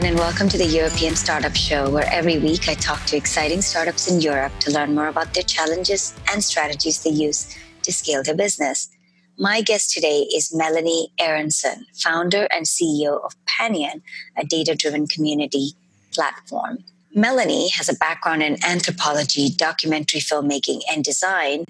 everyone, 0.00 0.18
and 0.18 0.30
welcome 0.30 0.48
to 0.48 0.56
the 0.56 0.64
European 0.64 1.14
Startup 1.14 1.54
Show, 1.54 1.90
where 1.90 2.08
every 2.10 2.38
week 2.38 2.70
I 2.70 2.74
talk 2.74 3.04
to 3.06 3.18
exciting 3.18 3.60
startups 3.60 4.10
in 4.10 4.22
Europe 4.22 4.52
to 4.60 4.70
learn 4.70 4.94
more 4.94 5.08
about 5.08 5.34
their 5.34 5.42
challenges 5.42 6.14
and 6.32 6.42
strategies 6.42 7.02
they 7.02 7.10
use 7.10 7.54
to 7.82 7.92
scale 7.92 8.22
their 8.22 8.34
business. 8.34 8.88
My 9.36 9.60
guest 9.60 9.92
today 9.92 10.20
is 10.34 10.54
Melanie 10.54 11.12
Aronson, 11.18 11.84
founder 12.02 12.48
and 12.50 12.64
CEO 12.64 13.22
of 13.22 13.34
Panion, 13.44 14.00
a 14.38 14.44
data 14.46 14.74
driven 14.74 15.06
community 15.06 15.72
platform. 16.14 16.78
Melanie 17.14 17.68
has 17.68 17.90
a 17.90 17.96
background 17.96 18.42
in 18.42 18.56
anthropology, 18.64 19.50
documentary 19.50 20.20
filmmaking, 20.20 20.80
and 20.90 21.04
design 21.04 21.66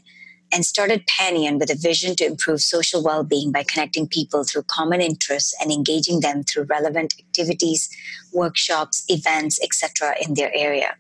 and 0.53 0.65
started 0.65 1.07
Panion 1.07 1.59
with 1.59 1.71
a 1.71 1.77
vision 1.77 2.17
to 2.17 2.27
improve 2.27 2.61
social 2.61 3.03
well 3.03 3.25
being 3.25 3.53
by 3.53 3.63
connecting 3.63 4.07
people 4.07 4.45
through 4.45 4.65
common 4.65 5.01
interests 5.01 5.55
and 5.61 5.71
engaging 5.71 6.21
them 6.21 6.43
through 6.43 6.65
relevant 6.65 7.15
activities, 7.19 7.89
workshops, 8.33 9.05
events, 9.09 9.61
etc., 9.63 10.15
in 10.21 10.35
their 10.35 10.55
area. 10.55 10.97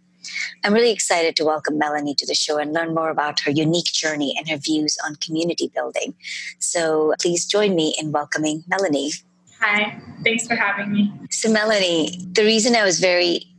I'm 0.65 0.75
really 0.75 0.93
excited 0.93 1.37
to 1.37 1.45
welcome 1.45 1.79
Melanie 1.79 2.15
to 2.15 2.27
the 2.27 2.35
show 2.35 2.59
and 2.59 2.73
learn 2.73 2.95
more 2.95 3.11
about 3.11 3.41
her 3.41 3.51
unique 3.51 3.87
journey 3.87 4.35
and 4.39 4.49
her 4.49 4.59
views 4.59 4.99
on 5.05 5.17
community 5.17 5.71
building. 5.75 6.15
So 6.59 7.15
please 7.21 7.47
join 7.47 7.75
me 7.75 7.95
in 7.99 8.13
welcoming 8.13 8.65
Melanie. 8.69 9.13
Hi, 9.61 10.01
thanks 10.25 10.47
for 10.47 10.55
having 10.55 10.91
me. 10.91 11.13
So, 11.31 11.51
Melanie, 11.51 12.19
the 12.33 12.45
reason 12.45 12.75
I 12.75 12.83
was 12.83 12.99
very 12.99 13.50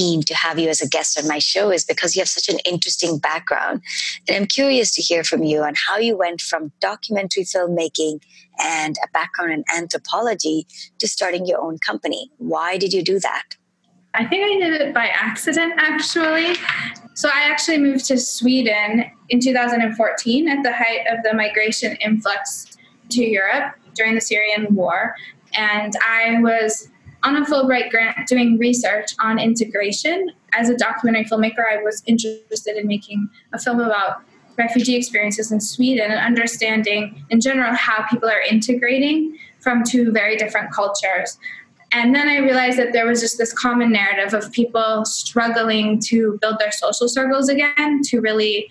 keen 0.00 0.22
to 0.22 0.34
have 0.34 0.58
you 0.58 0.68
as 0.70 0.80
a 0.80 0.88
guest 0.88 1.18
on 1.18 1.28
my 1.28 1.38
show 1.38 1.70
is 1.70 1.84
because 1.84 2.16
you 2.16 2.20
have 2.20 2.28
such 2.28 2.48
an 2.48 2.58
interesting 2.64 3.18
background. 3.18 3.82
And 4.26 4.36
I'm 4.36 4.46
curious 4.46 4.94
to 4.94 5.02
hear 5.02 5.22
from 5.24 5.42
you 5.42 5.62
on 5.62 5.74
how 5.86 5.98
you 5.98 6.16
went 6.16 6.40
from 6.40 6.72
documentary 6.80 7.44
filmmaking 7.44 8.22
and 8.58 8.96
a 9.04 9.08
background 9.12 9.52
in 9.52 9.64
anthropology 9.76 10.66
to 11.00 11.06
starting 11.06 11.44
your 11.44 11.60
own 11.60 11.78
company. 11.78 12.30
Why 12.38 12.78
did 12.78 12.94
you 12.94 13.02
do 13.02 13.20
that? 13.20 13.56
I 14.14 14.24
think 14.24 14.42
I 14.42 14.68
did 14.68 14.80
it 14.80 14.94
by 14.94 15.06
accident, 15.08 15.74
actually. 15.76 16.54
So 17.14 17.28
I 17.28 17.42
actually 17.42 17.78
moved 17.78 18.06
to 18.06 18.18
Sweden 18.18 19.04
in 19.28 19.38
2014 19.38 20.48
at 20.48 20.62
the 20.62 20.72
height 20.72 21.04
of 21.10 21.22
the 21.24 21.34
migration 21.34 21.96
influx 21.96 22.78
to 23.10 23.22
Europe 23.22 23.74
during 23.94 24.14
the 24.14 24.20
Syrian 24.20 24.74
war. 24.74 25.14
And 25.54 25.92
I 26.08 26.40
was 26.40 26.88
on 27.22 27.36
a 27.36 27.44
Fulbright 27.44 27.90
grant 27.90 28.26
doing 28.26 28.58
research 28.58 29.10
on 29.20 29.38
integration. 29.38 30.30
As 30.52 30.68
a 30.68 30.76
documentary 30.76 31.24
filmmaker, 31.24 31.64
I 31.70 31.82
was 31.82 32.02
interested 32.06 32.76
in 32.76 32.86
making 32.86 33.28
a 33.52 33.58
film 33.58 33.80
about 33.80 34.22
refugee 34.56 34.96
experiences 34.96 35.52
in 35.52 35.60
Sweden 35.60 36.10
and 36.10 36.20
understanding 36.20 37.24
in 37.30 37.40
general 37.40 37.74
how 37.74 38.04
people 38.10 38.28
are 38.28 38.40
integrating 38.40 39.38
from 39.60 39.82
two 39.84 40.12
very 40.12 40.36
different 40.36 40.72
cultures. 40.72 41.38
And 41.92 42.14
then 42.14 42.28
I 42.28 42.38
realized 42.38 42.78
that 42.78 42.92
there 42.92 43.06
was 43.06 43.20
just 43.20 43.36
this 43.36 43.52
common 43.52 43.90
narrative 43.90 44.32
of 44.32 44.52
people 44.52 45.04
struggling 45.04 45.98
to 46.06 46.38
build 46.40 46.58
their 46.58 46.70
social 46.70 47.08
circles 47.08 47.48
again, 47.48 48.02
to 48.04 48.20
really 48.20 48.70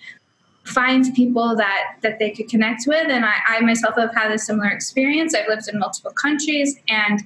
find 0.64 1.14
people 1.14 1.56
that 1.56 1.96
that 2.02 2.18
they 2.18 2.30
could 2.30 2.48
connect 2.48 2.84
with. 2.86 3.08
And 3.08 3.24
I, 3.24 3.34
I 3.48 3.60
myself 3.60 3.96
have 3.96 4.14
had 4.14 4.30
a 4.30 4.38
similar 4.38 4.68
experience. 4.68 5.34
I've 5.34 5.48
lived 5.48 5.68
in 5.68 5.78
multiple 5.78 6.12
countries 6.12 6.78
and 6.88 7.20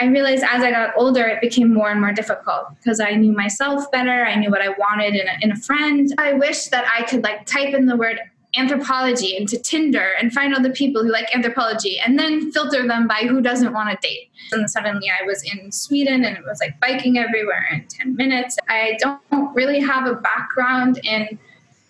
I 0.00 0.06
realized 0.06 0.44
as 0.44 0.62
I 0.62 0.70
got 0.70 0.94
older, 0.96 1.26
it 1.26 1.40
became 1.40 1.72
more 1.72 1.90
and 1.90 2.00
more 2.00 2.12
difficult 2.12 2.68
because 2.76 3.00
I 3.00 3.12
knew 3.12 3.32
myself 3.32 3.90
better. 3.90 4.24
I 4.24 4.36
knew 4.36 4.50
what 4.50 4.62
I 4.62 4.70
wanted 4.70 5.14
in 5.14 5.28
a, 5.28 5.32
in 5.42 5.52
a 5.52 5.56
friend. 5.56 6.12
I 6.18 6.32
wish 6.32 6.66
that 6.66 6.86
I 6.92 7.02
could 7.02 7.22
like 7.22 7.46
type 7.46 7.74
in 7.74 7.86
the 7.86 7.96
word 7.96 8.18
anthropology 8.56 9.36
into 9.36 9.58
Tinder 9.58 10.10
and 10.20 10.32
find 10.32 10.54
all 10.54 10.62
the 10.62 10.70
people 10.70 11.02
who 11.02 11.10
like 11.10 11.34
anthropology 11.34 11.98
and 11.98 12.18
then 12.18 12.52
filter 12.52 12.86
them 12.86 13.08
by 13.08 13.22
who 13.22 13.40
doesn't 13.40 13.72
want 13.72 13.90
to 13.90 14.06
date. 14.06 14.30
And 14.52 14.70
suddenly 14.70 15.10
I 15.10 15.24
was 15.24 15.42
in 15.42 15.72
Sweden 15.72 16.24
and 16.24 16.36
it 16.36 16.44
was 16.44 16.60
like 16.60 16.78
biking 16.80 17.18
everywhere 17.18 17.66
in 17.72 17.86
10 17.88 18.16
minutes. 18.16 18.58
I 18.68 18.98
don't 18.98 19.54
really 19.54 19.80
have 19.80 20.06
a 20.06 20.14
background 20.14 21.00
in 21.04 21.38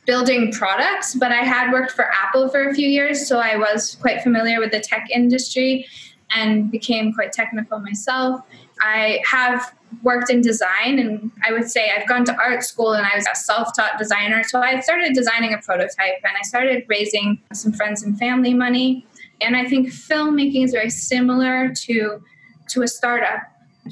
building 0.07 0.53
products, 0.53 1.15
but 1.15 1.33
I 1.33 1.43
had 1.45 1.73
worked 1.73 1.93
for 1.93 2.11
Apple 2.13 2.49
for 2.49 2.69
a 2.69 2.75
few 2.75 2.89
years, 2.89 3.27
so 3.27 3.39
I 3.39 3.57
was 3.57 3.97
quite 4.01 4.21
familiar 4.23 4.59
with 4.59 4.73
the 4.73 4.81
tech 4.81 5.09
industry 5.11 5.87
and 6.35 6.71
became 6.71 7.13
quite 7.13 7.33
technical 7.33 7.79
myself. 7.79 8.43
I 8.81 9.21
have 9.31 9.75
worked 10.03 10.31
in 10.31 10.41
design 10.41 10.99
and 10.99 11.31
I 11.45 11.53
would 11.53 11.71
say 11.71 11.91
I've 11.91 12.09
gone 12.09 12.25
to 12.25 12.35
art 12.37 12.65
school 12.65 12.95
and 12.95 13.07
I 13.07 13.15
was 13.15 13.27
a 13.31 13.37
self 13.37 13.77
taught 13.77 13.99
designer. 13.99 14.43
So 14.45 14.61
I 14.61 14.81
started 14.81 15.15
designing 15.15 15.53
a 15.53 15.59
prototype 15.59 16.21
and 16.25 16.33
I 16.39 16.43
started 16.43 16.85
raising 16.89 17.39
some 17.53 17.73
friends 17.73 18.03
and 18.03 18.19
family 18.19 18.55
money. 18.55 19.07
And 19.41 19.57
I 19.57 19.67
think 19.69 19.89
filmmaking 19.89 20.65
is 20.65 20.73
very 20.73 20.91
similar 20.91 21.73
to, 21.75 22.23
to 22.71 22.83
a 22.83 22.89
startup 22.89 23.43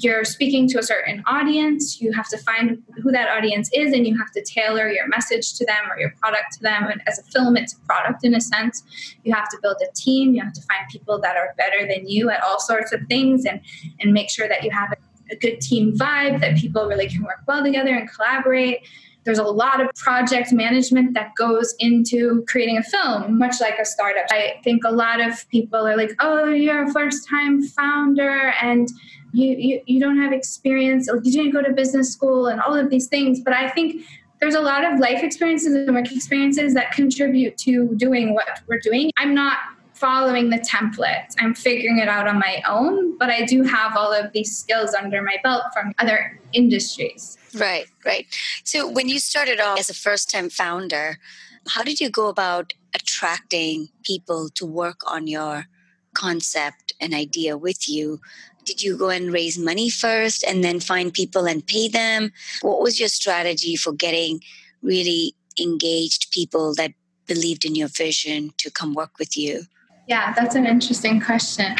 you're 0.03 0.23
speaking 0.23 0.67
to 0.67 0.79
a 0.79 0.83
certain 0.83 1.23
audience 1.27 2.01
you 2.01 2.11
have 2.11 2.27
to 2.29 2.37
find 2.37 2.81
who 3.01 3.11
that 3.11 3.29
audience 3.29 3.69
is 3.73 3.93
and 3.93 4.05
you 4.07 4.17
have 4.17 4.31
to 4.31 4.43
tailor 4.43 4.89
your 4.89 5.07
message 5.07 5.53
to 5.55 5.65
them 5.65 5.89
or 5.89 5.99
your 5.99 6.11
product 6.21 6.53
to 6.53 6.61
them. 6.61 6.83
And 6.85 7.01
as 7.07 7.19
a 7.19 7.23
film 7.23 7.57
it's 7.57 7.73
a 7.73 7.79
product 7.81 8.23
in 8.23 8.33
a 8.33 8.41
sense. 8.41 8.83
You 9.23 9.33
have 9.33 9.49
to 9.49 9.57
build 9.61 9.77
a 9.81 9.91
team 9.93 10.33
you 10.33 10.43
have 10.43 10.53
to 10.53 10.61
find 10.61 10.87
people 10.89 11.19
that 11.21 11.35
are 11.35 11.53
better 11.57 11.87
than 11.87 12.07
you 12.07 12.29
at 12.29 12.41
all 12.43 12.59
sorts 12.59 12.91
of 12.91 13.01
things 13.07 13.45
and 13.45 13.61
and 13.99 14.13
make 14.13 14.29
sure 14.29 14.47
that 14.47 14.63
you 14.63 14.71
have 14.71 14.91
a, 14.91 15.33
a 15.33 15.37
good 15.37 15.61
team 15.61 15.97
vibe 15.97 16.41
that 16.41 16.57
people 16.57 16.87
really 16.87 17.07
can 17.07 17.23
work 17.23 17.39
well 17.47 17.63
together 17.63 17.95
and 17.95 18.09
collaborate 18.11 18.87
there's 19.23 19.39
a 19.39 19.43
lot 19.43 19.79
of 19.81 19.93
project 19.95 20.51
management 20.51 21.13
that 21.13 21.35
goes 21.35 21.75
into 21.79 22.43
creating 22.47 22.77
a 22.77 22.83
film, 22.83 23.37
much 23.37 23.61
like 23.61 23.77
a 23.79 23.85
startup. 23.85 24.25
I 24.31 24.59
think 24.63 24.83
a 24.83 24.91
lot 24.91 25.21
of 25.21 25.47
people 25.49 25.85
are 25.87 25.95
like, 25.95 26.11
oh, 26.19 26.45
you're 26.49 26.85
a 26.85 26.91
first 26.91 27.27
time 27.29 27.63
founder 27.63 28.53
and 28.61 28.89
you, 29.33 29.55
you, 29.57 29.81
you 29.85 29.99
don't 29.99 30.17
have 30.17 30.33
experience, 30.33 31.07
you 31.23 31.31
didn't 31.31 31.51
go 31.51 31.61
to 31.61 31.71
business 31.71 32.11
school 32.11 32.47
and 32.47 32.59
all 32.61 32.75
of 32.75 32.89
these 32.89 33.07
things. 33.07 33.39
But 33.39 33.53
I 33.53 33.69
think 33.69 34.03
there's 34.39 34.55
a 34.55 34.59
lot 34.59 34.83
of 34.83 34.99
life 34.99 35.23
experiences 35.23 35.75
and 35.75 35.95
work 35.95 36.11
experiences 36.11 36.73
that 36.73 36.91
contribute 36.91 37.57
to 37.59 37.93
doing 37.95 38.33
what 38.33 38.61
we're 38.67 38.79
doing. 38.79 39.11
I'm 39.17 39.35
not 39.35 39.59
following 40.01 40.49
the 40.49 40.57
template. 40.57 41.27
I'm 41.39 41.53
figuring 41.53 41.99
it 41.99 42.07
out 42.07 42.27
on 42.27 42.39
my 42.39 42.63
own, 42.67 43.17
but 43.19 43.29
I 43.29 43.45
do 43.45 43.61
have 43.61 43.95
all 43.95 44.11
of 44.11 44.33
these 44.33 44.57
skills 44.57 44.95
under 44.95 45.21
my 45.21 45.37
belt 45.43 45.65
from 45.71 45.93
other 45.99 46.39
industries. 46.53 47.37
Right, 47.55 47.85
right. 48.03 48.25
So 48.63 48.89
when 48.89 49.07
you 49.07 49.19
started 49.19 49.59
off 49.59 49.79
as 49.79 49.91
a 49.91 49.93
first 49.93 50.31
time 50.31 50.49
founder, 50.49 51.19
how 51.67 51.83
did 51.83 51.99
you 51.99 52.09
go 52.09 52.29
about 52.29 52.73
attracting 52.95 53.89
people 54.03 54.49
to 54.55 54.65
work 54.65 55.01
on 55.05 55.27
your 55.27 55.67
concept 56.15 56.93
and 56.99 57.13
idea 57.13 57.55
with 57.55 57.87
you? 57.87 58.19
Did 58.65 58.81
you 58.81 58.97
go 58.97 59.09
and 59.09 59.31
raise 59.31 59.59
money 59.59 59.91
first 59.91 60.43
and 60.43 60.63
then 60.63 60.79
find 60.79 61.13
people 61.13 61.45
and 61.45 61.65
pay 61.65 61.87
them? 61.87 62.31
What 62.63 62.81
was 62.81 62.99
your 62.99 63.09
strategy 63.09 63.75
for 63.75 63.93
getting 63.93 64.41
really 64.81 65.35
engaged 65.59 66.31
people 66.31 66.73
that 66.75 66.93
believed 67.27 67.65
in 67.65 67.75
your 67.75 67.87
vision 67.87 68.51
to 68.57 68.71
come 68.71 68.95
work 68.95 69.19
with 69.19 69.37
you? 69.37 69.67
Yeah, 70.11 70.33
that's 70.33 70.55
an 70.55 70.65
interesting 70.65 71.21
question. 71.21 71.73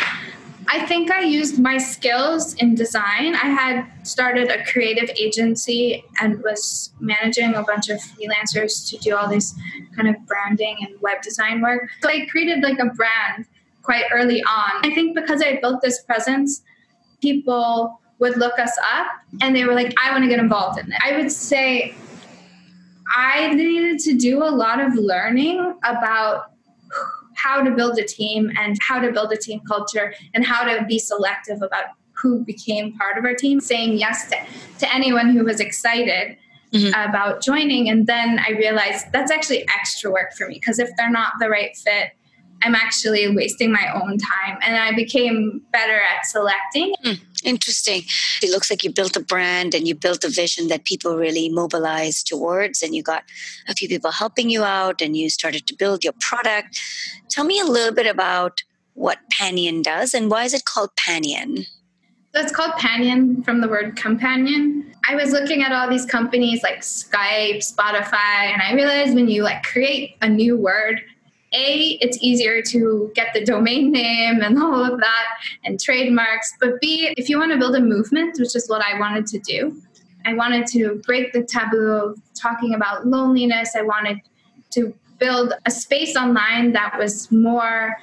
I 0.69 0.85
think 0.85 1.11
I 1.11 1.19
used 1.19 1.59
my 1.59 1.77
skills 1.77 2.53
in 2.53 2.75
design. 2.75 3.35
I 3.35 3.49
had 3.49 3.85
started 4.03 4.49
a 4.49 4.63
creative 4.63 5.09
agency 5.19 6.05
and 6.21 6.41
was 6.41 6.93
managing 7.01 7.55
a 7.55 7.63
bunch 7.63 7.89
of 7.89 7.99
freelancers 7.99 8.89
to 8.89 8.97
do 8.99 9.17
all 9.17 9.27
this 9.27 9.53
kind 9.97 10.07
of 10.07 10.15
branding 10.27 10.77
and 10.79 10.95
web 11.01 11.21
design 11.21 11.59
work. 11.59 11.89
So 12.01 12.07
I 12.07 12.25
created 12.27 12.63
like 12.63 12.79
a 12.79 12.85
brand 12.85 13.47
quite 13.81 14.05
early 14.13 14.41
on. 14.43 14.71
I 14.89 14.95
think 14.95 15.13
because 15.13 15.41
I 15.41 15.59
built 15.59 15.81
this 15.81 16.01
presence, 16.03 16.61
people 17.19 17.99
would 18.19 18.37
look 18.37 18.57
us 18.59 18.77
up 18.93 19.07
and 19.41 19.53
they 19.53 19.65
were 19.65 19.73
like, 19.73 19.93
I 20.01 20.09
want 20.11 20.23
to 20.23 20.29
get 20.29 20.39
involved 20.39 20.79
in 20.79 20.89
it. 20.89 20.97
I 21.03 21.17
would 21.17 21.33
say 21.33 21.93
I 23.13 23.53
needed 23.53 23.99
to 23.99 24.13
do 24.13 24.41
a 24.41 24.51
lot 24.51 24.79
of 24.79 24.95
learning 24.95 25.75
about 25.83 26.50
how 27.41 27.61
to 27.61 27.71
build 27.71 27.97
a 27.97 28.03
team 28.03 28.51
and 28.57 28.77
how 28.87 28.99
to 28.99 29.11
build 29.11 29.31
a 29.31 29.37
team 29.37 29.61
culture 29.67 30.13
and 30.33 30.45
how 30.45 30.63
to 30.63 30.85
be 30.85 30.99
selective 30.99 31.61
about 31.61 31.85
who 32.13 32.43
became 32.45 32.95
part 32.97 33.17
of 33.17 33.25
our 33.25 33.33
team, 33.33 33.59
saying 33.59 33.97
yes 33.97 34.29
to, 34.29 34.37
to 34.79 34.93
anyone 34.93 35.29
who 35.29 35.43
was 35.43 35.59
excited 35.59 36.37
mm-hmm. 36.71 37.09
about 37.09 37.41
joining. 37.41 37.89
And 37.89 38.05
then 38.05 38.39
I 38.39 38.51
realized 38.51 39.11
that's 39.11 39.31
actually 39.31 39.67
extra 39.69 40.11
work 40.11 40.33
for 40.33 40.47
me 40.47 40.55
because 40.55 40.79
if 40.79 40.89
they're 40.97 41.09
not 41.09 41.33
the 41.39 41.49
right 41.49 41.75
fit, 41.75 42.11
I'm 42.63 42.75
actually 42.75 43.27
wasting 43.35 43.71
my 43.71 43.87
own 43.93 44.17
time. 44.17 44.57
And 44.61 44.77
I 44.77 44.93
became 44.93 45.61
better 45.71 45.95
at 45.95 46.25
selecting. 46.25 46.93
Mm, 47.03 47.19
interesting. 47.43 48.03
It 48.41 48.49
looks 48.49 48.69
like 48.69 48.83
you 48.83 48.91
built 48.91 49.15
a 49.15 49.21
brand 49.21 49.73
and 49.73 49.87
you 49.87 49.95
built 49.95 50.23
a 50.23 50.29
vision 50.29 50.67
that 50.67 50.85
people 50.85 51.15
really 51.15 51.49
mobilized 51.49 52.27
towards, 52.27 52.81
and 52.81 52.95
you 52.95 53.03
got 53.03 53.23
a 53.67 53.73
few 53.73 53.87
people 53.87 54.11
helping 54.11 54.49
you 54.49 54.63
out, 54.63 55.01
and 55.01 55.15
you 55.17 55.29
started 55.29 55.67
to 55.67 55.75
build 55.75 56.03
your 56.03 56.13
product. 56.19 56.79
Tell 57.29 57.45
me 57.45 57.59
a 57.59 57.65
little 57.65 57.93
bit 57.93 58.07
about 58.07 58.61
what 58.93 59.19
Panion 59.33 59.83
does 59.83 60.13
and 60.13 60.29
why 60.29 60.43
is 60.43 60.53
it 60.53 60.65
called 60.65 60.89
Panion? 60.95 61.65
So 62.33 62.41
it's 62.41 62.51
called 62.51 62.71
Panion 62.73 63.43
from 63.43 63.59
the 63.59 63.67
word 63.67 63.95
companion. 63.97 64.93
I 65.07 65.15
was 65.15 65.31
looking 65.31 65.63
at 65.63 65.73
all 65.73 65.89
these 65.89 66.05
companies 66.05 66.63
like 66.63 66.79
Skype, 66.79 67.57
Spotify, 67.57 68.51
and 68.53 68.61
I 68.61 68.73
realized 68.73 69.15
when 69.15 69.27
you 69.27 69.43
like 69.43 69.63
create 69.63 70.15
a 70.21 70.29
new 70.29 70.57
word, 70.57 71.01
a 71.53 71.97
it's 72.01 72.17
easier 72.21 72.61
to 72.61 73.11
get 73.13 73.33
the 73.33 73.43
domain 73.43 73.91
name 73.91 74.41
and 74.41 74.57
all 74.61 74.83
of 74.83 74.99
that 74.99 75.25
and 75.65 75.79
trademarks 75.79 76.53
but 76.59 76.79
b 76.79 77.13
if 77.17 77.29
you 77.29 77.37
want 77.37 77.51
to 77.51 77.57
build 77.57 77.75
a 77.75 77.79
movement 77.79 78.37
which 78.39 78.55
is 78.55 78.67
what 78.69 78.81
i 78.81 78.97
wanted 78.99 79.25
to 79.25 79.39
do 79.39 79.81
i 80.25 80.33
wanted 80.33 80.65
to 80.65 81.01
break 81.05 81.33
the 81.33 81.43
taboo 81.43 81.91
of 81.91 82.21
talking 82.33 82.73
about 82.73 83.05
loneliness 83.05 83.75
i 83.75 83.81
wanted 83.81 84.17
to 84.69 84.93
build 85.19 85.53
a 85.65 85.71
space 85.71 86.15
online 86.15 86.71
that 86.71 86.97
was 86.97 87.29
more 87.31 87.97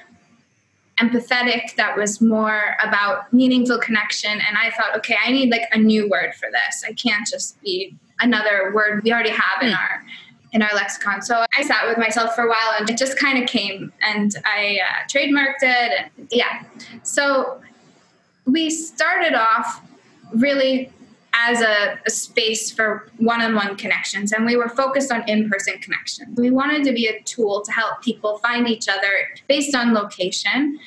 empathetic 0.99 1.75
that 1.75 1.97
was 1.97 2.21
more 2.21 2.75
about 2.83 3.31
meaningful 3.33 3.79
connection 3.79 4.31
and 4.31 4.57
i 4.57 4.69
thought 4.71 4.95
okay 4.95 5.15
i 5.25 5.31
need 5.31 5.49
like 5.49 5.67
a 5.71 5.77
new 5.77 6.07
word 6.09 6.35
for 6.35 6.49
this 6.51 6.83
i 6.87 6.93
can't 6.93 7.25
just 7.25 7.59
be 7.61 7.95
another 8.19 8.71
word 8.75 9.01
we 9.03 9.11
already 9.11 9.29
have 9.29 9.61
in 9.61 9.69
hmm. 9.69 9.75
our 9.75 10.03
in 10.51 10.61
our 10.61 10.73
lexicon. 10.73 11.21
So 11.21 11.45
i 11.57 11.63
sat 11.63 11.87
with 11.87 11.97
myself 11.97 12.35
for 12.35 12.43
a 12.43 12.49
while 12.49 12.73
and 12.79 12.89
it 12.89 12.97
just 12.97 13.17
kind 13.17 13.41
of 13.41 13.47
came 13.47 13.91
and 14.01 14.35
i 14.45 14.79
uh, 14.83 15.07
trademarked 15.07 15.61
it 15.61 16.09
and 16.17 16.27
yeah. 16.31 16.63
So 17.03 17.61
we 18.45 18.69
started 18.69 19.33
off 19.33 19.81
really 20.33 20.91
as 21.33 21.61
a, 21.61 21.99
a, 22.05 22.09
space 22.09 22.71
for 22.71 23.07
one-on-one 23.17 23.77
connections 23.77 24.31
and 24.31 24.45
we 24.45 24.55
were 24.55 24.67
focused 24.67 25.11
on 25.11 25.27
in-person 25.29 25.77
connections. 25.79 26.37
We 26.37 26.49
wanted 26.49 26.83
to 26.85 26.91
be 26.91 27.07
a 27.07 27.21
tool 27.21 27.61
to 27.61 27.71
help 27.71 28.01
people 28.01 28.39
find 28.39 28.67
each 28.67 28.89
other 28.89 29.29
based 29.47 29.75
on 29.75 29.93
location 29.93 30.79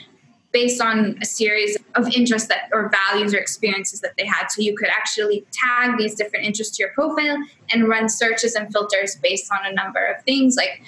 based 0.53 0.81
on 0.81 1.19
a 1.21 1.25
series 1.25 1.77
of 1.95 2.09
interests 2.15 2.49
that 2.49 2.69
or 2.73 2.91
values 2.91 3.35
or 3.35 3.39
experiences 3.39 4.01
that 4.01 4.15
they 4.17 4.27
had. 4.27 4.49
So 4.49 4.63
you 4.63 4.77
could 4.77 4.89
actually 4.89 5.45
tag 5.53 5.99
these 5.99 6.15
different 6.15 6.45
interests 6.47 6.77
to 6.77 6.83
your 6.83 6.93
profile 6.93 7.39
and 7.71 7.89
run 7.89 8.09
searches 8.09 8.55
and 8.55 8.73
filters 8.73 9.17
based 9.17 9.51
on 9.53 9.59
a 9.65 9.73
number 9.73 10.05
of 10.05 10.23
things 10.25 10.57
like 10.57 10.83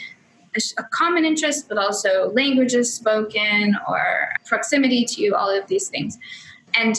a 0.78 0.84
common 0.84 1.24
interest 1.24 1.68
but 1.68 1.78
also 1.78 2.30
languages 2.30 2.94
spoken 2.94 3.76
or 3.88 4.28
proximity 4.46 5.04
to 5.04 5.20
you 5.20 5.34
all 5.34 5.50
of 5.50 5.66
these 5.66 5.88
things. 5.88 6.18
And 6.76 6.96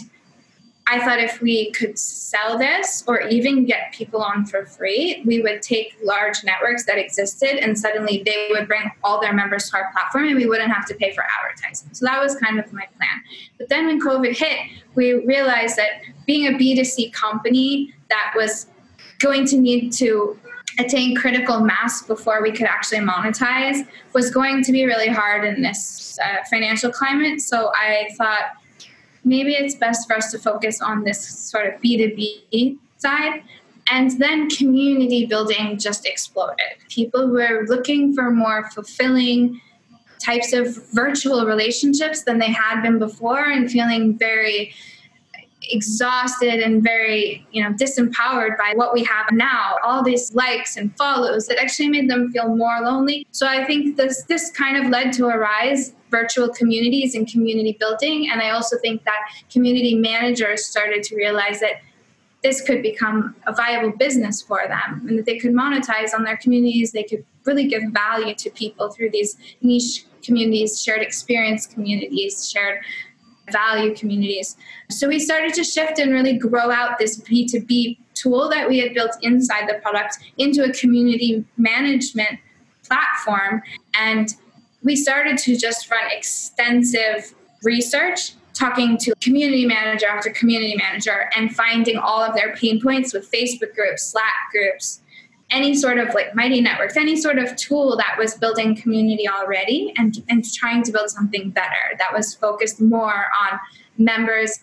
I 0.87 0.99
thought 0.99 1.19
if 1.19 1.41
we 1.41 1.71
could 1.71 1.97
sell 1.97 2.59
this 2.59 3.03
or 3.07 3.21
even 3.21 3.65
get 3.65 3.91
people 3.91 4.21
on 4.21 4.45
for 4.45 4.65
free, 4.67 5.23
we 5.25 5.41
would 5.41 5.63
take 5.63 5.97
large 6.03 6.43
networks 6.43 6.85
that 6.85 6.99
existed 6.99 7.57
and 7.57 7.77
suddenly 7.77 8.21
they 8.23 8.49
would 8.51 8.67
bring 8.67 8.91
all 9.03 9.19
their 9.19 9.33
members 9.33 9.69
to 9.71 9.77
our 9.77 9.91
platform 9.91 10.27
and 10.27 10.35
we 10.35 10.45
wouldn't 10.45 10.71
have 10.71 10.85
to 10.85 10.93
pay 10.93 11.11
for 11.13 11.23
advertising. 11.39 11.89
So 11.93 12.05
that 12.05 12.21
was 12.21 12.35
kind 12.35 12.59
of 12.59 12.71
my 12.71 12.85
plan. 12.97 13.21
But 13.57 13.69
then 13.69 13.87
when 13.87 13.99
COVID 13.99 14.37
hit, 14.37 14.59
we 14.93 15.25
realized 15.25 15.75
that 15.77 16.01
being 16.27 16.53
a 16.53 16.57
B2C 16.57 17.11
company 17.13 17.91
that 18.09 18.33
was 18.35 18.67
going 19.19 19.47
to 19.47 19.57
need 19.57 19.91
to 19.93 20.37
attain 20.77 21.15
critical 21.15 21.61
mass 21.61 22.03
before 22.03 22.41
we 22.43 22.51
could 22.51 22.67
actually 22.67 22.99
monetize 22.99 23.87
was 24.13 24.29
going 24.29 24.63
to 24.63 24.71
be 24.71 24.85
really 24.85 25.07
hard 25.07 25.45
in 25.45 25.61
this 25.61 26.19
uh, 26.23 26.43
financial 26.49 26.91
climate. 26.91 27.41
So 27.41 27.71
I 27.73 28.09
thought, 28.17 28.57
maybe 29.25 29.53
it's 29.53 29.75
best 29.75 30.07
for 30.07 30.15
us 30.15 30.31
to 30.31 30.39
focus 30.39 30.81
on 30.81 31.03
this 31.03 31.27
sort 31.27 31.65
of 31.65 31.81
B2B 31.81 32.77
side. 32.97 33.43
And 33.91 34.11
then 34.19 34.49
community 34.49 35.25
building 35.25 35.77
just 35.77 36.07
exploded. 36.07 36.77
People 36.89 37.27
were 37.29 37.65
looking 37.67 38.13
for 38.13 38.31
more 38.31 38.69
fulfilling 38.71 39.61
types 40.19 40.53
of 40.53 40.77
virtual 40.93 41.45
relationships 41.45 42.23
than 42.23 42.39
they 42.39 42.51
had 42.51 42.81
been 42.81 42.97
before 42.97 43.43
and 43.43 43.69
feeling 43.69 44.17
very 44.17 44.73
exhausted 45.69 46.59
and 46.59 46.83
very 46.83 47.45
you 47.51 47.63
know 47.63 47.71
disempowered 47.71 48.55
by 48.57 48.73
what 48.75 48.93
we 48.93 49.03
have 49.03 49.25
now 49.31 49.77
all 49.83 50.03
these 50.03 50.33
likes 50.35 50.77
and 50.77 50.95
follows 50.95 51.47
that 51.47 51.57
actually 51.59 51.89
made 51.89 52.07
them 52.07 52.31
feel 52.31 52.55
more 52.55 52.81
lonely 52.81 53.25
so 53.31 53.47
i 53.47 53.63
think 53.65 53.97
this 53.97 54.23
this 54.23 54.51
kind 54.51 54.77
of 54.77 54.91
led 54.91 55.11
to 55.11 55.25
a 55.25 55.35
rise 55.35 55.93
virtual 56.19 56.49
communities 56.49 57.15
and 57.15 57.27
community 57.27 57.75
building 57.79 58.29
and 58.31 58.41
i 58.41 58.49
also 58.49 58.77
think 58.85 59.03
that 59.03 59.21
community 59.51 59.95
managers 59.95 60.65
started 60.65 61.03
to 61.03 61.15
realize 61.15 61.59
that 61.59 61.75
this 62.43 62.61
could 62.61 62.81
become 62.81 63.35
a 63.47 63.53
viable 63.53 63.95
business 63.97 64.41
for 64.41 64.61
them 64.67 65.05
and 65.07 65.17
that 65.17 65.25
they 65.25 65.37
could 65.37 65.53
monetize 65.63 66.13
on 66.13 66.23
their 66.23 66.37
communities 66.37 66.91
they 66.91 67.07
could 67.11 67.23
really 67.45 67.67
give 67.67 67.83
value 67.91 68.33
to 68.33 68.49
people 68.51 68.91
through 68.91 69.09
these 69.17 69.37
niche 69.61 70.05
communities 70.23 70.81
shared 70.81 71.01
experience 71.01 71.67
communities 71.67 72.49
shared 72.49 72.79
value 73.51 73.95
communities. 73.95 74.57
So 74.89 75.07
we 75.07 75.19
started 75.19 75.53
to 75.55 75.63
shift 75.63 75.99
and 75.99 76.11
really 76.11 76.37
grow 76.37 76.71
out 76.71 76.97
this 76.97 77.21
B2B 77.21 77.97
tool 78.13 78.49
that 78.49 78.67
we 78.67 78.79
had 78.79 78.93
built 78.93 79.15
inside 79.21 79.67
the 79.69 79.75
product 79.81 80.17
into 80.37 80.63
a 80.63 80.73
community 80.73 81.45
management 81.57 82.39
platform. 82.83 83.61
And 83.97 84.33
we 84.85 84.95
started 84.95 85.37
to 85.39 85.57
just 85.57 85.89
run 85.91 86.05
extensive 86.11 87.33
research 87.63 88.33
talking 88.53 88.97
to 88.97 89.13
community 89.15 89.65
manager 89.65 90.05
after 90.07 90.29
community 90.29 90.77
manager 90.77 91.29
and 91.35 91.53
finding 91.53 91.97
all 91.97 92.21
of 92.21 92.33
their 92.35 92.55
pain 92.55 92.79
points 92.81 93.13
with 93.13 93.29
Facebook 93.29 93.75
groups, 93.75 94.05
Slack 94.11 94.33
groups, 94.51 95.01
any 95.49 95.75
sort 95.75 95.97
of 95.97 96.13
like 96.13 96.33
mighty 96.35 96.61
networks, 96.61 96.95
any 96.95 97.15
sort 97.17 97.37
of 97.37 97.55
tool 97.57 97.97
that 97.97 98.15
was 98.17 98.35
building 98.35 98.75
community 98.75 99.27
already 99.27 99.93
and, 99.97 100.23
and 100.29 100.45
trying 100.53 100.83
to 100.83 100.91
build 100.91 101.09
something 101.09 101.49
better 101.49 101.97
that 101.97 102.13
was 102.13 102.33
focused 102.33 102.79
more 102.79 103.25
on 103.41 103.59
members 103.97 104.59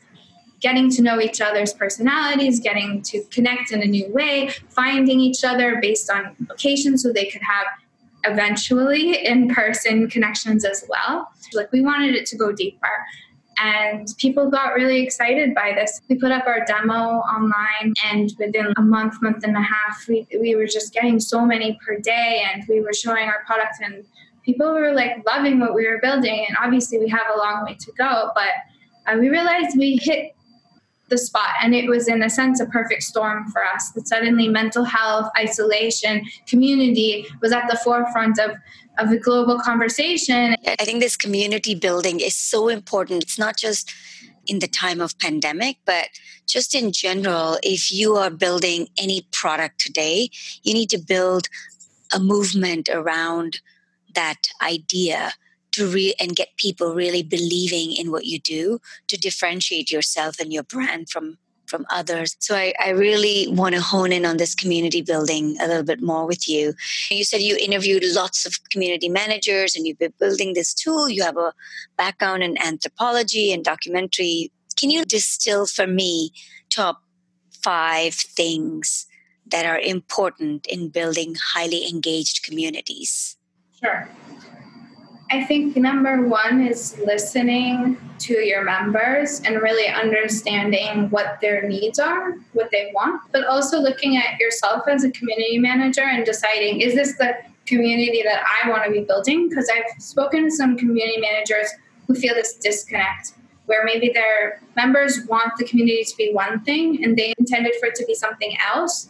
getting 0.60 0.88
to 0.88 1.02
know 1.02 1.20
each 1.20 1.40
other's 1.40 1.74
personalities, 1.74 2.60
getting 2.60 3.02
to 3.02 3.22
connect 3.24 3.72
in 3.72 3.82
a 3.82 3.84
new 3.84 4.08
way, 4.12 4.48
finding 4.68 5.18
each 5.18 5.42
other 5.42 5.80
based 5.82 6.08
on 6.08 6.36
location 6.48 6.96
so 6.96 7.12
they 7.12 7.26
could 7.26 7.42
have 7.42 7.66
eventually 8.24 9.26
in 9.26 9.48
person 9.48 10.08
connections 10.08 10.64
as 10.64 10.84
well. 10.88 11.28
Like 11.54 11.70
we 11.72 11.80
wanted 11.80 12.14
it 12.14 12.26
to 12.26 12.36
go 12.36 12.52
deeper 12.52 12.88
and 13.58 14.08
people 14.18 14.50
got 14.50 14.74
really 14.74 15.02
excited 15.02 15.54
by 15.54 15.72
this. 15.74 16.00
We 16.08 16.16
put 16.16 16.32
up 16.32 16.46
our 16.46 16.64
demo 16.64 17.20
online, 17.20 17.94
and 18.10 18.32
within 18.38 18.72
a 18.76 18.82
month, 18.82 19.20
month 19.22 19.44
and 19.44 19.56
a 19.56 19.62
half, 19.62 20.06
we, 20.08 20.26
we 20.40 20.56
were 20.56 20.66
just 20.66 20.92
getting 20.92 21.20
so 21.20 21.44
many 21.44 21.78
per 21.86 21.98
day, 21.98 22.44
and 22.52 22.64
we 22.68 22.80
were 22.80 22.92
showing 22.92 23.28
our 23.28 23.44
product, 23.46 23.76
and 23.82 24.04
people 24.44 24.72
were 24.72 24.92
like 24.92 25.22
loving 25.26 25.60
what 25.60 25.74
we 25.74 25.86
were 25.86 26.00
building. 26.02 26.44
And 26.48 26.56
obviously, 26.62 26.98
we 26.98 27.08
have 27.08 27.26
a 27.34 27.38
long 27.38 27.64
way 27.64 27.76
to 27.78 27.92
go, 27.92 28.30
but 28.34 28.50
uh, 29.06 29.18
we 29.18 29.28
realized 29.28 29.76
we 29.78 29.98
hit 30.02 30.34
the 31.12 31.18
spot 31.18 31.50
and 31.62 31.74
it 31.74 31.88
was 31.88 32.08
in 32.08 32.22
a 32.22 32.30
sense 32.30 32.58
a 32.58 32.66
perfect 32.66 33.02
storm 33.02 33.46
for 33.52 33.62
us 33.64 33.90
that 33.90 34.08
suddenly 34.08 34.48
mental 34.48 34.82
health 34.82 35.28
isolation 35.38 36.24
community 36.46 37.26
was 37.42 37.52
at 37.52 37.68
the 37.68 37.78
forefront 37.84 38.38
of 38.38 38.52
of 38.98 39.08
the 39.08 39.18
global 39.18 39.58
conversation. 39.58 40.54
I 40.66 40.84
think 40.84 41.00
this 41.00 41.16
community 41.16 41.74
building 41.74 42.20
is 42.20 42.36
so 42.36 42.68
important. 42.68 43.22
It's 43.22 43.38
not 43.38 43.56
just 43.56 43.90
in 44.46 44.58
the 44.58 44.68
time 44.68 45.00
of 45.00 45.18
pandemic, 45.18 45.78
but 45.86 46.08
just 46.46 46.74
in 46.74 46.92
general, 46.92 47.58
if 47.62 47.90
you 47.90 48.16
are 48.16 48.28
building 48.28 48.88
any 48.98 49.26
product 49.32 49.80
today, 49.80 50.28
you 50.62 50.74
need 50.74 50.90
to 50.90 50.98
build 50.98 51.48
a 52.12 52.20
movement 52.20 52.90
around 52.90 53.60
that 54.14 54.42
idea 54.60 55.32
to 55.72 55.86
re- 55.86 56.14
and 56.20 56.36
get 56.36 56.56
people 56.56 56.94
really 56.94 57.22
believing 57.22 57.92
in 57.92 58.10
what 58.10 58.26
you 58.26 58.38
do 58.38 58.80
to 59.08 59.16
differentiate 59.16 59.90
yourself 59.90 60.38
and 60.38 60.52
your 60.52 60.62
brand 60.62 61.08
from 61.08 61.38
from 61.72 61.86
others. 61.90 62.36
So 62.38 62.54
I, 62.54 62.74
I 62.78 62.90
really 62.90 63.48
want 63.48 63.74
to 63.74 63.80
hone 63.80 64.12
in 64.12 64.26
on 64.26 64.36
this 64.36 64.54
community 64.54 65.00
building 65.00 65.56
a 65.58 65.66
little 65.66 65.82
bit 65.82 66.02
more 66.02 66.26
with 66.26 66.46
you. 66.46 66.74
You 67.10 67.24
said 67.24 67.40
you 67.40 67.56
interviewed 67.58 68.04
lots 68.14 68.44
of 68.44 68.52
community 68.68 69.08
managers 69.08 69.74
and 69.74 69.86
you've 69.86 69.98
been 69.98 70.12
building 70.20 70.52
this 70.52 70.74
tool. 70.74 71.08
You 71.08 71.22
have 71.22 71.38
a 71.38 71.54
background 71.96 72.42
in 72.42 72.60
anthropology 72.62 73.52
and 73.54 73.64
documentary. 73.64 74.52
Can 74.76 74.90
you 74.90 75.06
distill 75.06 75.64
for 75.64 75.86
me 75.86 76.32
top 76.68 77.02
five 77.62 78.12
things 78.12 79.06
that 79.46 79.64
are 79.64 79.78
important 79.78 80.66
in 80.66 80.90
building 80.90 81.36
highly 81.54 81.88
engaged 81.88 82.44
communities? 82.44 83.38
Sure. 83.80 84.08
I 85.32 85.44
think 85.44 85.76
number 85.78 86.26
one 86.26 86.60
is 86.60 86.98
listening 86.98 87.96
to 88.18 88.34
your 88.34 88.64
members 88.64 89.40
and 89.40 89.62
really 89.62 89.88
understanding 89.88 91.08
what 91.08 91.40
their 91.40 91.66
needs 91.66 91.98
are, 91.98 92.34
what 92.52 92.68
they 92.70 92.92
want, 92.94 93.22
but 93.32 93.46
also 93.46 93.80
looking 93.80 94.18
at 94.18 94.38
yourself 94.38 94.86
as 94.88 95.04
a 95.04 95.10
community 95.10 95.56
manager 95.56 96.02
and 96.02 96.26
deciding 96.26 96.82
is 96.82 96.94
this 96.94 97.16
the 97.16 97.34
community 97.64 98.22
that 98.22 98.44
I 98.62 98.68
want 98.68 98.84
to 98.84 98.90
be 98.90 99.04
building? 99.04 99.48
Because 99.48 99.70
I've 99.74 100.02
spoken 100.02 100.44
to 100.44 100.50
some 100.50 100.76
community 100.76 101.18
managers 101.18 101.70
who 102.06 102.14
feel 102.14 102.34
this 102.34 102.58
disconnect 102.58 103.32
where 103.64 103.84
maybe 103.86 104.10
their 104.12 104.60
members 104.76 105.20
want 105.28 105.52
the 105.56 105.64
community 105.64 106.04
to 106.04 106.16
be 106.18 106.30
one 106.34 106.60
thing 106.64 107.02
and 107.02 107.16
they 107.16 107.32
intended 107.38 107.72
for 107.80 107.86
it 107.86 107.94
to 107.94 108.04
be 108.04 108.14
something 108.14 108.54
else. 108.74 109.08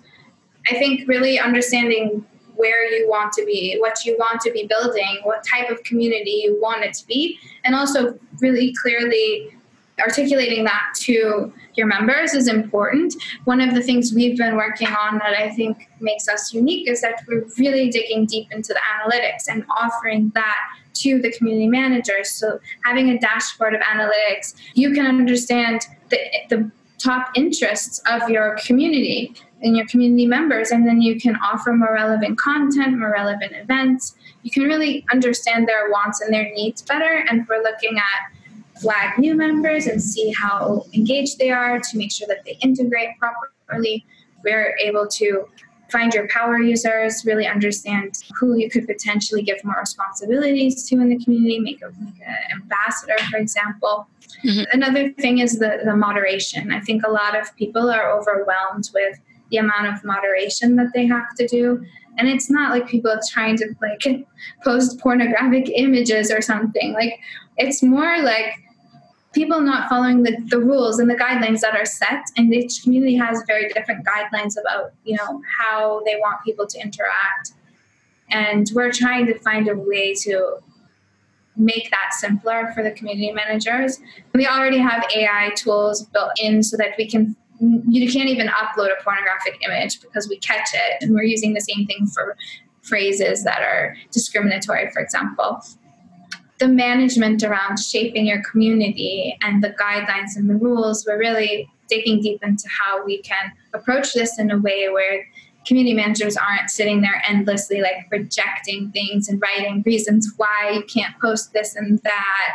I 0.71 0.75
think 0.75 1.09
really 1.09 1.41
understanding 1.41 2.25
where 2.57 2.85
you 2.93 3.09
want 3.09 3.33
to 3.35 3.45
be, 3.45 3.77
what 3.81 4.05
you 4.05 4.17
want 4.19 4.41
to 4.43 4.51
be 4.53 4.67
building, 4.67 5.21
what 5.25 5.45
type 5.45 5.71
of 5.71 5.83
community 5.85 6.43
you 6.45 6.59
want 6.61 6.85
it 6.85 6.95
to 6.95 7.07
be, 7.07 7.39
and 7.65 7.75
also 7.75 8.19
really 8.41 8.75
clearly 8.81 9.57
articulating 10.01 10.65
that 10.65 10.95
to 10.97 11.53
your 11.75 11.87
members 11.87 12.35
is 12.35 12.49
important. 12.49 13.15
One 13.45 13.61
of 13.61 13.75
the 13.75 13.83
things 13.83 14.13
we've 14.13 14.37
been 14.37 14.57
working 14.57 14.89
on 14.89 15.19
that 15.19 15.35
I 15.39 15.51
think 15.51 15.89
makes 16.01 16.29
us 16.29 16.53
unique 16.53 16.89
is 16.89 17.01
that 17.03 17.23
we're 17.29 17.45
really 17.59 17.91
digging 17.91 18.27
deep 18.27 18.51
into 18.51 18.75
the 18.75 18.81
analytics 18.81 19.49
and 19.49 19.65
offering 19.77 20.33
that 20.35 20.59
to 20.95 21.21
the 21.21 21.33
community 21.33 21.69
managers. 21.69 22.31
So 22.31 22.59
having 22.85 23.11
a 23.11 23.19
dashboard 23.19 23.75
of 23.75 23.81
analytics, 23.81 24.55
you 24.75 24.93
can 24.93 25.07
understand 25.07 25.87
the, 26.11 26.19
the 26.49 26.71
top 26.99 27.31
interests 27.35 28.01
of 28.11 28.29
your 28.29 28.57
community 28.65 29.35
and 29.63 29.77
your 29.77 29.87
community 29.87 30.27
members, 30.27 30.71
and 30.71 30.87
then 30.87 31.01
you 31.01 31.21
can 31.21 31.37
offer 31.37 31.73
more 31.73 31.95
relevant 31.95 32.39
content, 32.39 32.99
more 32.99 33.13
relevant 33.13 33.53
events. 33.55 34.17
You 34.43 34.51
can 34.51 34.65
really 34.65 35.05
understand 35.13 35.69
their 35.69 35.91
wants 35.91 36.21
and 36.21 36.33
their 36.33 36.53
needs 36.53 36.83
better. 36.83 37.25
And 37.29 37.47
we're 37.49 37.63
looking 37.63 37.99
at 37.99 38.81
flag 38.81 39.19
new 39.19 39.35
members 39.35 39.87
and 39.87 40.03
see 40.03 40.33
how 40.33 40.85
engaged 40.93 41.39
they 41.39 41.51
are 41.51 41.79
to 41.79 41.97
make 41.97 42.11
sure 42.11 42.27
that 42.27 42.45
they 42.45 42.59
integrate 42.61 43.11
properly. 43.19 44.05
We're 44.43 44.77
able 44.83 45.07
to 45.07 45.49
find 45.93 46.13
your 46.15 46.27
power 46.29 46.59
users, 46.59 47.25
really 47.25 47.47
understand 47.47 48.15
who 48.35 48.57
you 48.57 48.69
could 48.71 48.87
potentially 48.87 49.43
give 49.43 49.63
more 49.63 49.77
responsibilities 49.79 50.89
to 50.89 50.95
in 50.97 51.11
the 51.11 51.23
community, 51.23 51.61
make, 51.61 51.83
a, 51.83 51.87
an 51.87 52.63
ambassador, 52.63 53.17
for 53.31 53.37
example. 53.37 54.09
Mm-hmm. 54.43 54.65
Another 54.73 55.13
thing 55.13 55.39
is 55.39 55.59
the, 55.59 55.81
the 55.85 55.95
moderation. 55.95 56.73
I 56.73 56.81
think 56.81 57.03
a 57.07 57.11
lot 57.11 57.39
of 57.39 57.55
people 57.57 57.91
are 57.91 58.11
overwhelmed 58.11 58.89
with 58.95 59.21
the 59.53 59.59
amount 59.59 59.87
of 59.87 60.03
moderation 60.05 60.75
that 60.77 60.89
they 60.93 61.07
have 61.07 61.35
to 61.37 61.47
do. 61.47 61.85
And 62.19 62.29
it's 62.29 62.51
not 62.51 62.73
like 62.73 62.89
people 62.89 63.11
are 63.11 63.21
trying 63.31 63.57
to 63.59 63.75
like 63.81 64.27
post 64.65 64.99
pornographic 64.99 65.71
images 65.75 66.33
or 66.33 66.41
something. 66.41 66.93
Like 66.95 67.21
it's 67.57 67.83
more 67.83 68.21
like 68.23 68.55
people 69.33 69.61
not 69.61 69.89
following 69.89 70.23
the, 70.23 70.37
the 70.49 70.59
rules 70.59 70.99
and 70.99 71.09
the 71.09 71.15
guidelines 71.15 71.61
that 71.61 71.75
are 71.75 71.87
set 71.87 72.25
and 72.37 72.53
each 72.53 72.83
community 72.83 73.17
has 73.17 73.43
very 73.47 73.69
different 73.69 74.05
guidelines 74.07 74.55
about 74.61 74.93
you 75.05 75.17
know 75.17 75.41
how 75.59 76.03
they 76.05 76.17
want 76.17 76.43
people 76.45 76.67
to 76.67 76.79
interact 76.79 77.53
and 78.31 78.71
we're 78.75 78.93
trying 78.93 79.27
to 79.27 79.39
find 79.39 79.69
a 79.69 79.75
way 79.75 80.13
to 80.15 80.59
make 81.57 81.91
that 81.91 82.11
simpler 82.13 82.71
for 82.75 82.83
the 82.83 82.91
community 82.91 83.33
managers 83.33 84.01
we 84.35 84.47
already 84.47 84.79
have 84.79 85.05
ai 85.15 85.51
tools 85.57 86.05
built 86.07 86.33
in 86.39 86.63
so 86.63 86.77
that 86.77 86.95
we 86.99 87.09
can 87.09 87.35
you 87.63 88.13
can't 88.13 88.29
even 88.29 88.49
upload 88.49 88.89
a 88.89 89.03
pornographic 89.03 89.61
image 89.65 90.01
because 90.01 90.29
we 90.29 90.37
catch 90.39 90.69
it. 90.75 91.03
And 91.03 91.15
we're 91.15 91.23
using 91.23 91.55
the 91.55 91.61
same 91.61 91.87
thing 91.87 92.07
for 92.07 92.37
phrases 92.83 93.45
that 93.45 93.63
are 93.63 93.97
discriminatory 94.11 94.91
for 94.91 95.01
example. 95.01 95.63
The 96.59 96.69
management 96.69 97.43
around 97.43 97.79
shaping 97.79 98.27
your 98.27 98.43
community 98.43 99.37
and 99.43 99.63
the 99.63 99.71
guidelines 99.71 100.37
and 100.37 100.49
the 100.49 100.55
rules, 100.55 101.05
we're 101.07 101.19
really 101.19 101.69
digging 101.89 102.21
deep 102.21 102.43
into 102.43 102.69
how 102.69 103.05
we 103.05 103.21
can 103.23 103.53
approach 103.75 104.15
this 104.15 104.39
in 104.39 104.51
a 104.51 104.59
way 104.59 104.89
where 104.89 105.27
community 105.67 105.95
managers 105.95 106.37
aren't 106.37 106.71
sitting 106.71 107.01
there 107.01 107.23
endlessly 107.29 107.81
like 107.81 108.07
rejecting 108.11 108.91
things 108.91 109.29
and 109.29 109.41
writing 109.41 109.83
reasons 109.87 110.33
why 110.37 110.71
you 110.75 110.83
can't 110.85 111.19
post 111.21 111.53
this 111.53 111.77
and 111.77 112.01
that. 112.03 112.53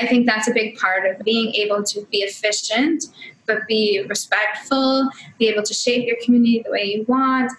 I 0.00 0.06
think 0.06 0.26
that's 0.26 0.48
a 0.48 0.52
big 0.52 0.76
part 0.78 1.06
of 1.06 1.24
being 1.24 1.54
able 1.54 1.82
to 1.84 2.06
be 2.10 2.18
efficient, 2.18 3.06
but 3.46 3.66
be 3.66 4.04
respectful, 4.08 5.08
be 5.38 5.48
able 5.48 5.62
to 5.62 5.74
shape 5.74 6.06
your 6.06 6.16
community 6.24 6.62
the 6.64 6.70
way 6.70 6.84
you 6.84 7.04
want, 7.08 7.52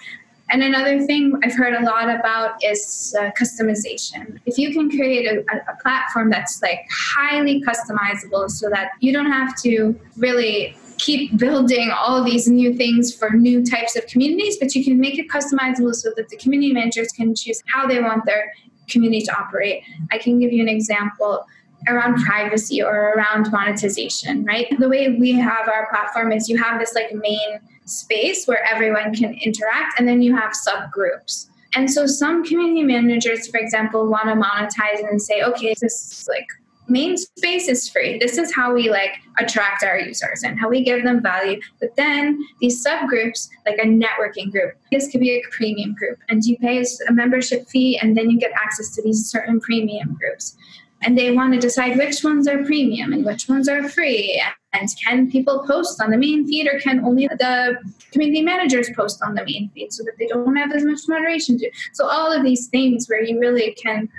and 0.52 0.64
another 0.64 1.00
thing 1.06 1.40
I've 1.44 1.54
heard 1.54 1.74
a 1.74 1.84
lot 1.84 2.10
about 2.10 2.64
is 2.64 3.16
uh, 3.20 3.30
customization. 3.40 4.40
If 4.46 4.58
you 4.58 4.74
can 4.74 4.90
create 4.90 5.28
a, 5.28 5.42
a, 5.72 5.76
platform 5.82 6.32
that's 6.32 6.62
like 6.64 6.88
highly 7.16 7.62
customizable 7.62 8.50
so 8.50 8.68
that 8.72 8.92
you 9.00 9.14
don't 9.14 9.32
have 9.32 9.56
to 9.62 10.00
really 10.18 10.76
keep 11.00 11.38
building 11.38 11.92
all 11.92 12.24
these 12.24 12.48
new 12.48 12.76
things 12.76 13.16
for 13.16 13.32
new 13.32 13.66
types 13.66 13.96
of 13.96 14.06
communities, 14.06 14.58
but 14.58 14.76
you 14.76 14.84
can 14.84 15.00
make 15.00 15.18
it 15.18 15.28
customizable 15.30 15.96
so 15.96 16.12
that 16.16 16.30
the 16.30 16.38
community 16.38 16.74
managers 16.74 17.12
can 17.12 17.34
choose 17.34 17.64
how 17.74 17.88
they 17.88 18.02
want 18.02 18.26
their 18.26 18.54
community 18.88 19.22
to 19.24 19.36
operate. 19.36 19.84
I 20.12 20.18
can 20.18 20.40
give 20.40 20.52
you 20.52 20.62
an 20.62 20.70
example 20.70 21.46
around 21.88 22.22
privacy 22.24 22.84
or 22.84 23.14
around 23.14 23.52
monetization, 23.52 24.44
right? 24.44 24.68
The 24.80 24.90
way 24.90 25.16
we 25.18 25.32
have 25.34 25.70
our 25.70 25.88
platform 25.90 26.34
is 26.34 26.50
you 26.50 26.58
have 26.58 26.80
this 26.80 26.94
like 26.94 27.14
main 27.14 27.60
space 27.86 28.46
where 28.46 28.64
everyone 28.70 29.16
can 29.16 29.34
interact, 29.36 29.98
and 29.98 30.08
then 30.08 30.22
you 30.22 30.36
have 30.36 30.52
subgroups. 30.52 31.48
And 31.76 31.90
so 31.90 32.06
some 32.06 32.44
community 32.44 32.84
managers, 32.84 33.48
for 33.48 33.60
example, 33.60 34.08
want 34.08 34.26
to 34.26 34.36
monetize 34.36 35.08
and 35.08 35.22
say, 35.22 35.44
okay, 35.44 35.74
this 35.80 35.94
is 35.94 36.28
like 36.28 36.48
main 36.90 37.18
space 37.18 37.68
is 37.68 37.90
free. 37.90 38.18
This 38.20 38.38
is 38.38 38.54
how 38.54 38.74
we 38.74 38.90
like 38.90 39.12
attract 39.38 39.84
our 39.84 40.00
users 40.00 40.44
and 40.44 40.60
how 40.60 40.70
we 40.70 40.84
give 40.84 41.04
them 41.04 41.22
value. 41.22 41.60
But 41.80 41.96
then 41.96 42.40
these 42.60 42.86
subgroups, 42.86 43.50
like 43.66 43.78
a 43.78 43.86
networking 43.86 44.52
group, 44.52 44.74
this 44.92 45.10
could 45.12 45.22
be 45.22 45.32
a 45.32 45.42
premium 45.52 45.96
group, 45.96 46.20
and 46.30 46.44
you 46.44 46.58
pay 46.58 46.84
a 47.08 47.14
membership 47.14 47.68
fee, 47.68 48.00
and 48.02 48.18
then 48.18 48.30
you 48.30 48.40
get 48.40 48.52
access 48.52 48.96
to 48.96 49.04
these 49.04 49.30
certain 49.30 49.60
premium 49.60 50.16
groups 50.20 50.58
and 51.02 51.18
they 51.18 51.32
want 51.32 51.54
to 51.54 51.60
decide 51.60 51.98
which 51.98 52.24
ones 52.24 52.48
are 52.48 52.64
premium 52.66 53.14
and 53.14 53.26
which 53.26 53.48
ones 53.48 53.70
are 53.70 53.88
free 53.88 54.42
and 54.74 54.90
can 55.04 55.30
people 55.32 55.66
post 55.66 56.02
on 56.02 56.12
the 56.12 56.18
main 56.18 56.48
feed 56.48 56.68
or 56.68 56.80
can 56.80 57.04
only 57.06 57.28
the 57.28 57.78
community 58.12 58.42
managers 58.42 58.90
post 58.96 59.22
on 59.24 59.34
the 59.34 59.44
main 59.46 59.70
feed 59.74 59.92
so 59.92 60.04
that 60.04 60.14
they 60.20 60.28
don't 60.28 60.56
have 60.56 60.72
as 60.74 60.84
much 60.84 61.00
moderation 61.08 61.58
to 61.58 61.70
so 61.94 62.06
all 62.06 62.32
of 62.32 62.44
these 62.44 62.68
things 62.68 63.08
where 63.08 63.24
you 63.24 63.40
really 63.40 63.74
can 63.82 64.10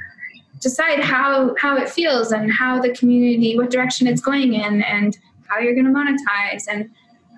decide 0.61 1.01
how 1.01 1.55
how 1.59 1.77
it 1.77 1.89
feels 1.89 2.33
and 2.33 2.53
how 2.53 2.81
the 2.81 2.95
community 2.95 3.57
what 3.57 3.71
direction 3.71 4.07
it's 4.07 4.21
going 4.21 4.55
in 4.55 4.83
and 4.83 5.19
how 5.47 5.59
you're 5.59 5.75
going 5.75 5.87
to 5.87 5.93
monetize 5.93 6.65
and 6.69 6.89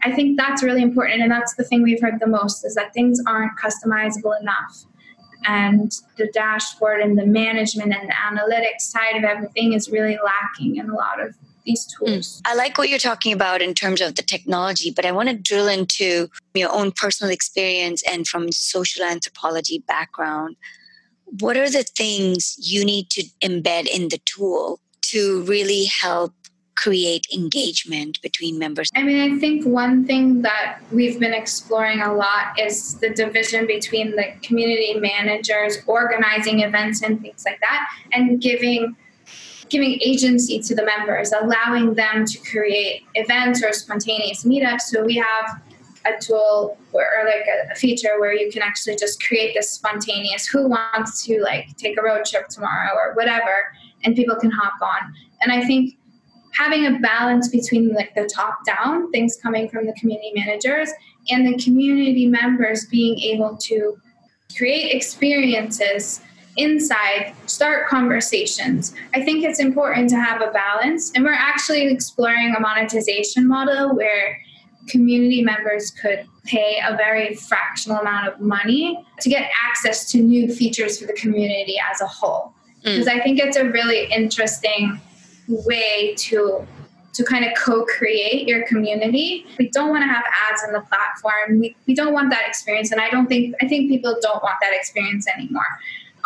i 0.04 0.12
think 0.12 0.36
that's 0.36 0.62
really 0.62 0.82
important 0.82 1.22
and 1.22 1.30
that's 1.30 1.54
the 1.54 1.64
thing 1.64 1.82
we've 1.82 2.00
heard 2.00 2.18
the 2.20 2.26
most 2.26 2.64
is 2.64 2.74
that 2.74 2.92
things 2.92 3.20
aren't 3.26 3.52
customizable 3.58 4.38
enough 4.40 4.84
and 5.44 5.92
the 6.16 6.28
dashboard 6.32 7.00
and 7.00 7.18
the 7.18 7.26
management 7.26 7.92
and 7.92 8.08
the 8.08 8.14
analytics 8.14 8.82
side 8.82 9.16
of 9.16 9.24
everything 9.24 9.72
is 9.72 9.90
really 9.90 10.18
lacking 10.24 10.76
in 10.76 10.88
a 10.88 10.94
lot 10.94 11.20
of 11.20 11.34
these 11.64 11.86
hmm. 11.98 12.06
tools. 12.06 12.42
I 12.44 12.54
like 12.54 12.78
what 12.78 12.88
you're 12.88 12.98
talking 12.98 13.32
about 13.32 13.62
in 13.62 13.74
terms 13.74 14.00
of 14.00 14.14
the 14.14 14.22
technology, 14.22 14.90
but 14.90 15.06
I 15.06 15.12
want 15.12 15.28
to 15.28 15.36
drill 15.36 15.68
into 15.68 16.28
your 16.54 16.72
own 16.72 16.92
personal 16.92 17.32
experience 17.32 18.02
and 18.08 18.26
from 18.26 18.52
social 18.52 19.04
anthropology 19.04 19.82
background. 19.86 20.56
What 21.40 21.56
are 21.56 21.70
the 21.70 21.82
things 21.82 22.56
you 22.58 22.84
need 22.84 23.08
to 23.10 23.24
embed 23.42 23.86
in 23.86 24.08
the 24.08 24.18
tool 24.24 24.80
to 25.02 25.42
really 25.42 25.84
help 25.84 26.34
create 26.74 27.26
engagement 27.32 28.20
between 28.22 28.58
members? 28.58 28.90
I 28.94 29.02
mean, 29.02 29.20
I 29.32 29.38
think 29.38 29.64
one 29.64 30.04
thing 30.04 30.42
that 30.42 30.80
we've 30.90 31.18
been 31.18 31.32
exploring 31.32 32.00
a 32.00 32.12
lot 32.12 32.58
is 32.58 32.94
the 32.98 33.10
division 33.10 33.66
between 33.66 34.16
the 34.16 34.32
community 34.42 34.94
managers 34.98 35.78
organizing 35.86 36.60
events 36.60 37.02
and 37.02 37.20
things 37.20 37.44
like 37.44 37.60
that 37.60 37.88
and 38.12 38.40
giving 38.40 38.96
giving 39.68 39.98
agency 40.02 40.60
to 40.60 40.74
the 40.74 40.84
members, 40.84 41.32
allowing 41.32 41.94
them 41.94 42.26
to 42.26 42.38
create 42.40 43.04
events 43.14 43.64
or 43.64 43.72
spontaneous 43.72 44.44
meetups. 44.44 44.82
So 44.82 45.02
we 45.02 45.14
have 45.16 45.62
a 46.04 46.20
tool 46.20 46.76
or 46.92 47.04
like 47.24 47.46
a, 47.70 47.74
feature 47.74 48.20
where 48.20 48.34
you 48.34 48.50
can 48.50 48.62
actually 48.62 48.96
just 48.96 49.22
create 49.22 49.54
this 49.54 49.70
spontaneous 49.70 50.46
who 50.46 50.68
wants 50.68 51.24
to 51.24 51.40
like 51.42 51.74
take 51.76 51.98
a 51.98 52.02
road 52.02 52.24
trip 52.24 52.48
tomorrow 52.48 52.90
or 52.94 53.14
whatever 53.14 53.72
and 54.04 54.14
people 54.14 54.36
can 54.36 54.50
hop 54.50 54.74
on. 54.82 55.12
And 55.40 55.52
i 55.52 55.64
think 55.64 55.96
having 56.54 56.86
a 56.86 56.98
balance 56.98 57.48
between 57.48 57.94
like 57.94 58.14
the 58.14 58.28
top 58.32 58.58
down 58.66 59.10
things 59.10 59.38
coming 59.42 59.68
from 59.68 59.86
the 59.86 59.94
community 59.94 60.32
managers 60.34 60.90
and 61.30 61.46
the 61.46 61.62
community 61.62 62.26
members 62.26 62.86
being 62.86 63.18
able 63.18 63.56
to 63.56 63.96
create 64.56 64.94
experiences 64.94 66.20
inside 66.58 67.32
start 67.46 67.88
conversations 67.88 68.94
i 69.14 69.22
think 69.22 69.42
it's 69.42 69.58
important 69.58 70.10
to 70.10 70.16
have 70.20 70.42
a 70.42 70.50
balance. 70.52 71.12
And 71.14 71.24
we're 71.24 71.32
actually 71.32 71.86
exploring 71.86 72.54
a 72.56 72.60
monetization 72.60 73.48
model 73.48 73.96
where 73.96 74.38
community 74.88 75.42
members 75.42 75.90
could 75.90 76.26
pay 76.44 76.80
a 76.86 76.96
very 76.96 77.34
fractional 77.34 77.98
amount 77.98 78.26
of 78.26 78.40
money 78.40 79.04
to 79.20 79.28
get 79.28 79.50
access 79.68 80.10
to 80.10 80.18
new 80.18 80.52
features 80.52 80.98
for 80.98 81.06
the 81.06 81.12
community 81.12 81.76
as 81.90 82.00
a 82.00 82.06
whole 82.06 82.52
because 82.82 83.06
mm. 83.06 83.12
i 83.12 83.20
think 83.22 83.38
it's 83.38 83.56
a 83.56 83.64
really 83.70 84.10
interesting 84.12 85.00
way 85.48 86.14
to 86.16 86.66
to 87.12 87.24
kind 87.24 87.44
of 87.44 87.52
co-create 87.56 88.48
your 88.48 88.64
community. 88.66 89.46
We 89.58 89.68
don't 89.68 89.90
want 89.90 90.02
to 90.02 90.08
have 90.08 90.24
ads 90.50 90.62
on 90.66 90.72
the 90.72 90.80
platform. 90.80 91.60
We, 91.60 91.76
we 91.86 91.94
don't 91.94 92.12
want 92.12 92.30
that 92.30 92.48
experience. 92.48 92.90
And 92.90 93.00
I 93.00 93.10
don't 93.10 93.26
think 93.26 93.54
I 93.60 93.68
think 93.68 93.90
people 93.90 94.16
don't 94.20 94.42
want 94.42 94.56
that 94.62 94.72
experience 94.72 95.26
anymore. 95.28 95.66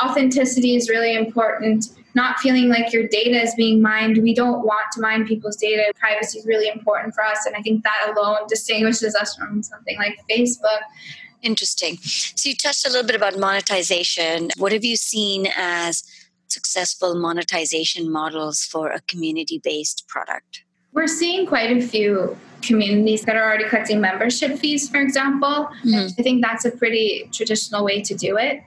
Authenticity 0.03 0.77
is 0.77 0.89
really 0.89 1.15
important. 1.15 1.87
Not 2.17 2.39
feeling 2.41 2.69
like 2.69 2.93
your 2.93 3.07
data 3.07 3.41
is 3.41 3.55
being 3.55 3.81
mined. 3.81 4.17
We 4.23 4.35
don't 4.35 4.65
want 4.65 4.87
to 4.95 5.01
mine 5.03 5.27
people's 5.27 5.57
data. 5.57 5.93
Privacy 5.95 6.39
is 6.39 6.47
really 6.47 6.69
important 6.69 7.15
for 7.15 7.23
us. 7.23 7.45
And 7.47 7.55
I 7.55 7.61
think 7.61 7.85
that 7.85 8.13
alone 8.17 8.39
distinguishes 8.49 9.15
us 9.15 9.37
from 9.37 9.63
something 9.63 9.97
like 9.99 10.19
Facebook. 10.29 10.81
Interesting. 11.43 11.99
So 11.99 12.49
you 12.49 12.57
touched 12.57 12.87
a 12.87 12.91
little 12.91 13.07
bit 13.07 13.15
about 13.15 13.39
monetization. 13.39 14.51
What 14.57 14.73
have 14.73 14.85
you 14.85 14.97
seen 14.97 15.47
as 15.55 16.03
successful 16.49 17.15
monetization 17.15 18.11
models 18.11 18.65
for 18.65 18.91
a 18.91 19.01
community 19.03 19.61
based 19.63 20.09
product? 20.09 20.65
We're 20.95 21.09
seeing 21.09 21.47
quite 21.47 21.77
a 21.77 21.87
few 21.87 22.39
communities 22.63 23.23
that 23.23 23.37
are 23.37 23.45
already 23.45 23.69
collecting 23.69 24.01
membership 24.01 24.59
fees, 24.59 24.89
for 24.89 24.99
example. 24.99 25.69
Mm-hmm. 25.85 26.19
I 26.19 26.23
think 26.23 26.43
that's 26.43 26.65
a 26.65 26.71
pretty 26.71 27.29
traditional 27.31 27.85
way 27.85 28.01
to 28.01 28.15
do 28.15 28.39
it. 28.39 28.63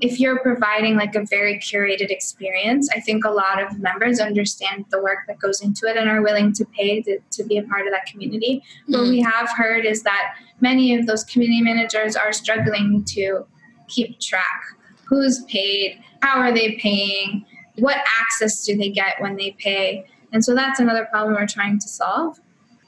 If 0.00 0.20
you're 0.20 0.38
providing 0.40 0.96
like 0.96 1.14
a 1.14 1.24
very 1.24 1.58
curated 1.58 2.10
experience, 2.10 2.88
I 2.94 3.00
think 3.00 3.24
a 3.24 3.30
lot 3.30 3.62
of 3.62 3.78
members 3.78 4.20
understand 4.20 4.84
the 4.90 5.02
work 5.02 5.20
that 5.26 5.38
goes 5.38 5.60
into 5.60 5.86
it 5.86 5.96
and 5.96 6.08
are 6.08 6.22
willing 6.22 6.52
to 6.54 6.64
pay 6.64 7.02
to, 7.02 7.18
to 7.32 7.44
be 7.44 7.58
a 7.58 7.62
part 7.64 7.86
of 7.86 7.92
that 7.92 8.06
community. 8.06 8.62
Mm-hmm. 8.82 8.92
What 8.92 9.08
we 9.08 9.20
have 9.20 9.50
heard 9.50 9.84
is 9.84 10.02
that 10.02 10.34
many 10.60 10.94
of 10.94 11.06
those 11.06 11.24
community 11.24 11.62
managers 11.62 12.16
are 12.16 12.32
struggling 12.32 13.04
to 13.08 13.46
keep 13.88 14.20
track 14.20 14.62
who's 15.08 15.42
paid, 15.44 16.02
how 16.20 16.38
are 16.38 16.52
they 16.52 16.76
paying, 16.76 17.44
what 17.76 17.96
access 18.20 18.64
do 18.64 18.76
they 18.76 18.90
get 18.90 19.14
when 19.20 19.36
they 19.36 19.52
pay. 19.58 20.04
And 20.32 20.44
so 20.44 20.54
that's 20.54 20.80
another 20.80 21.06
problem 21.06 21.34
we're 21.34 21.46
trying 21.46 21.78
to 21.78 21.88
solve. 21.88 22.38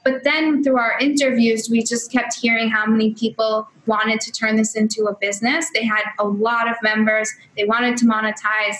But 0.03 0.23
then 0.23 0.63
through 0.63 0.77
our 0.77 0.97
interviews, 0.99 1.69
we 1.69 1.83
just 1.83 2.11
kept 2.11 2.33
hearing 2.33 2.69
how 2.69 2.85
many 2.85 3.13
people 3.13 3.67
wanted 3.85 4.19
to 4.21 4.31
turn 4.31 4.55
this 4.55 4.75
into 4.75 5.05
a 5.05 5.15
business. 5.15 5.67
They 5.73 5.85
had 5.85 6.03
a 6.19 6.27
lot 6.27 6.69
of 6.69 6.75
members, 6.81 7.31
they 7.55 7.65
wanted 7.65 7.97
to 7.97 8.05
monetize. 8.05 8.77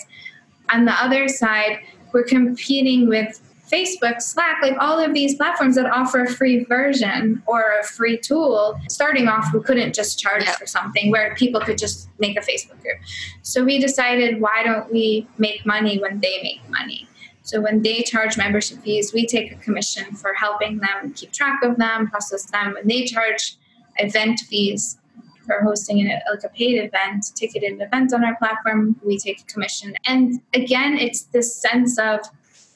On 0.72 0.84
the 0.84 0.92
other 0.92 1.28
side, 1.28 1.78
we're 2.12 2.24
competing 2.24 3.08
with 3.08 3.40
Facebook, 3.72 4.20
Slack, 4.20 4.60
like 4.60 4.76
all 4.78 4.98
of 4.98 5.14
these 5.14 5.34
platforms 5.36 5.76
that 5.76 5.86
offer 5.86 6.24
a 6.24 6.30
free 6.30 6.64
version 6.64 7.42
or 7.46 7.64
a 7.80 7.84
free 7.84 8.18
tool. 8.18 8.78
Starting 8.90 9.28
off, 9.28 9.46
we 9.54 9.60
couldn't 9.60 9.94
just 9.94 10.18
charge 10.18 10.44
for 10.44 10.66
something 10.66 11.10
where 11.10 11.34
people 11.36 11.58
could 11.60 11.78
just 11.78 12.10
make 12.18 12.36
a 12.36 12.40
Facebook 12.40 12.80
group. 12.82 12.98
So 13.40 13.64
we 13.64 13.78
decided, 13.78 14.42
why 14.42 14.62
don't 14.62 14.92
we 14.92 15.26
make 15.38 15.64
money 15.64 15.98
when 15.98 16.20
they 16.20 16.42
make 16.42 16.60
money? 16.68 17.08
So 17.42 17.60
when 17.60 17.82
they 17.82 18.02
charge 18.02 18.36
membership 18.36 18.78
fees, 18.78 19.12
we 19.12 19.26
take 19.26 19.52
a 19.52 19.56
commission 19.56 20.14
for 20.14 20.32
helping 20.34 20.78
them 20.78 21.12
keep 21.14 21.32
track 21.32 21.62
of 21.62 21.76
them, 21.76 22.08
process 22.08 22.44
them. 22.44 22.74
When 22.74 22.86
they 22.86 23.04
charge 23.04 23.56
event 23.98 24.40
fees 24.48 24.98
for 25.44 25.60
hosting 25.62 26.00
an, 26.00 26.20
like 26.30 26.44
a 26.44 26.48
paid 26.48 26.78
event, 26.78 27.26
ticketed 27.34 27.80
event 27.80 28.14
on 28.14 28.24
our 28.24 28.36
platform, 28.36 28.96
we 29.04 29.18
take 29.18 29.40
a 29.40 29.44
commission. 29.44 29.96
And 30.06 30.40
again, 30.54 30.96
it's 30.96 31.22
this 31.22 31.54
sense 31.54 31.98
of 31.98 32.20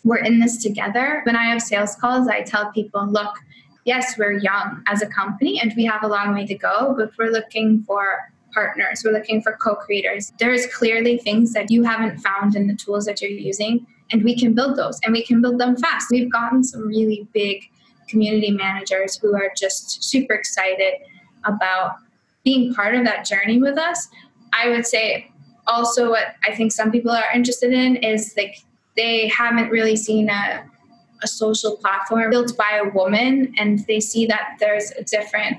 we're 0.02 0.18
in 0.18 0.40
this 0.40 0.62
together. 0.62 1.20
When 1.24 1.36
I 1.36 1.44
have 1.44 1.62
sales 1.62 1.94
calls, 1.96 2.28
I 2.28 2.42
tell 2.42 2.72
people, 2.72 3.06
look, 3.06 3.36
yes, 3.84 4.18
we're 4.18 4.32
young 4.32 4.82
as 4.88 5.00
a 5.00 5.06
company 5.06 5.60
and 5.60 5.72
we 5.76 5.84
have 5.84 6.02
a 6.02 6.08
long 6.08 6.34
way 6.34 6.44
to 6.46 6.54
go, 6.54 6.94
but 6.96 7.12
we're 7.16 7.30
looking 7.30 7.84
for 7.84 8.32
partners. 8.52 9.02
We're 9.04 9.12
looking 9.12 9.42
for 9.42 9.52
co-creators. 9.52 10.32
There's 10.38 10.66
clearly 10.66 11.18
things 11.18 11.52
that 11.52 11.70
you 11.70 11.84
haven't 11.84 12.18
found 12.18 12.56
in 12.56 12.66
the 12.66 12.74
tools 12.74 13.04
that 13.04 13.20
you're 13.20 13.30
using 13.30 13.86
and 14.12 14.22
we 14.22 14.38
can 14.38 14.54
build 14.54 14.76
those 14.76 14.98
and 15.04 15.12
we 15.12 15.24
can 15.24 15.40
build 15.40 15.58
them 15.58 15.76
fast. 15.76 16.06
We've 16.10 16.30
gotten 16.30 16.62
some 16.62 16.86
really 16.86 17.26
big 17.32 17.62
community 18.08 18.50
managers 18.50 19.16
who 19.16 19.34
are 19.34 19.50
just 19.56 20.04
super 20.04 20.34
excited 20.34 20.94
about 21.44 21.96
being 22.44 22.72
part 22.74 22.94
of 22.94 23.04
that 23.04 23.24
journey 23.24 23.60
with 23.60 23.78
us. 23.78 24.08
I 24.52 24.68
would 24.68 24.86
say 24.86 25.30
also 25.66 26.10
what 26.10 26.36
I 26.44 26.54
think 26.54 26.72
some 26.72 26.92
people 26.92 27.10
are 27.10 27.32
interested 27.34 27.72
in 27.72 27.96
is 27.96 28.34
like 28.36 28.62
they 28.96 29.28
haven't 29.28 29.70
really 29.70 29.96
seen 29.96 30.30
a 30.30 30.64
a 31.22 31.26
social 31.26 31.76
platform 31.76 32.30
built 32.30 32.56
by 32.56 32.80
a 32.82 32.88
woman 32.90 33.54
and 33.58 33.80
they 33.86 34.00
see 34.00 34.26
that 34.26 34.56
there's 34.60 34.90
a 34.92 35.04
different 35.04 35.56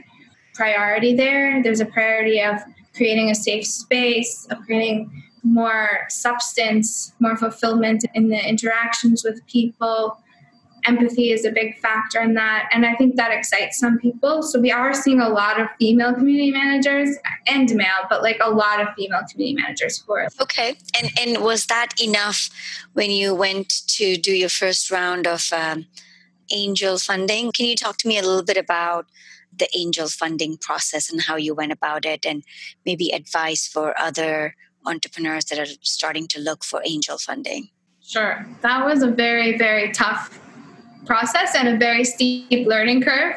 priority 0.53 1.15
there. 1.15 1.61
There's 1.63 1.79
a 1.79 1.85
priority 1.85 2.41
of 2.41 2.59
creating 2.95 3.29
a 3.29 3.35
safe 3.35 3.65
space, 3.65 4.47
of 4.49 4.59
creating 4.65 5.23
more 5.53 6.05
substance, 6.09 7.13
more 7.19 7.35
fulfillment 7.37 8.05
in 8.13 8.29
the 8.29 8.37
interactions 8.47 9.23
with 9.23 9.45
people. 9.47 10.21
Empathy 10.85 11.31
is 11.31 11.43
a 11.43 11.51
big 11.51 11.77
factor 11.79 12.21
in 12.21 12.33
that. 12.35 12.69
And 12.71 12.85
I 12.85 12.95
think 12.95 13.15
that 13.15 13.31
excites 13.31 13.77
some 13.77 13.97
people. 13.97 14.41
So 14.41 14.59
we 14.59 14.71
are 14.71 14.93
seeing 14.93 15.19
a 15.19 15.27
lot 15.27 15.59
of 15.59 15.67
female 15.79 16.13
community 16.13 16.51
managers 16.51 17.17
and 17.45 17.69
male, 17.75 18.05
but 18.09 18.21
like 18.21 18.37
a 18.41 18.49
lot 18.49 18.79
of 18.79 18.87
female 18.95 19.21
community 19.29 19.61
managers 19.61 20.01
who 20.01 20.13
are. 20.13 20.27
Okay. 20.39 20.75
And, 21.01 21.11
and 21.19 21.43
was 21.43 21.65
that 21.65 21.89
enough 22.01 22.49
when 22.93 23.11
you 23.11 23.35
went 23.35 23.85
to 23.87 24.15
do 24.15 24.31
your 24.31 24.49
first 24.49 24.89
round 24.89 25.27
of 25.27 25.51
um, 25.51 25.87
angel 26.51 26.97
funding? 26.99 27.51
Can 27.51 27.65
you 27.65 27.75
talk 27.75 27.97
to 27.97 28.07
me 28.07 28.17
a 28.17 28.21
little 28.21 28.43
bit 28.43 28.57
about 28.57 29.07
the 29.57 29.67
angel 29.75 30.07
funding 30.07 30.57
process 30.57 31.11
and 31.11 31.21
how 31.21 31.35
you 31.35 31.53
went 31.53 31.71
about 31.71 32.05
it 32.05 32.25
and 32.25 32.43
maybe 32.85 33.09
advice 33.09 33.67
for 33.67 33.99
other 33.99 34.55
entrepreneurs 34.87 35.45
that 35.45 35.59
are 35.59 35.71
starting 35.81 36.27
to 36.29 36.39
look 36.39 36.63
for 36.63 36.81
angel 36.85 37.17
funding? 37.17 37.69
Sure. 38.01 38.45
That 38.61 38.85
was 38.85 39.03
a 39.03 39.07
very, 39.07 39.57
very 39.57 39.91
tough 39.91 40.39
process 41.05 41.55
and 41.55 41.67
a 41.67 41.77
very 41.77 42.03
steep 42.03 42.67
learning 42.67 43.01
curve. 43.01 43.35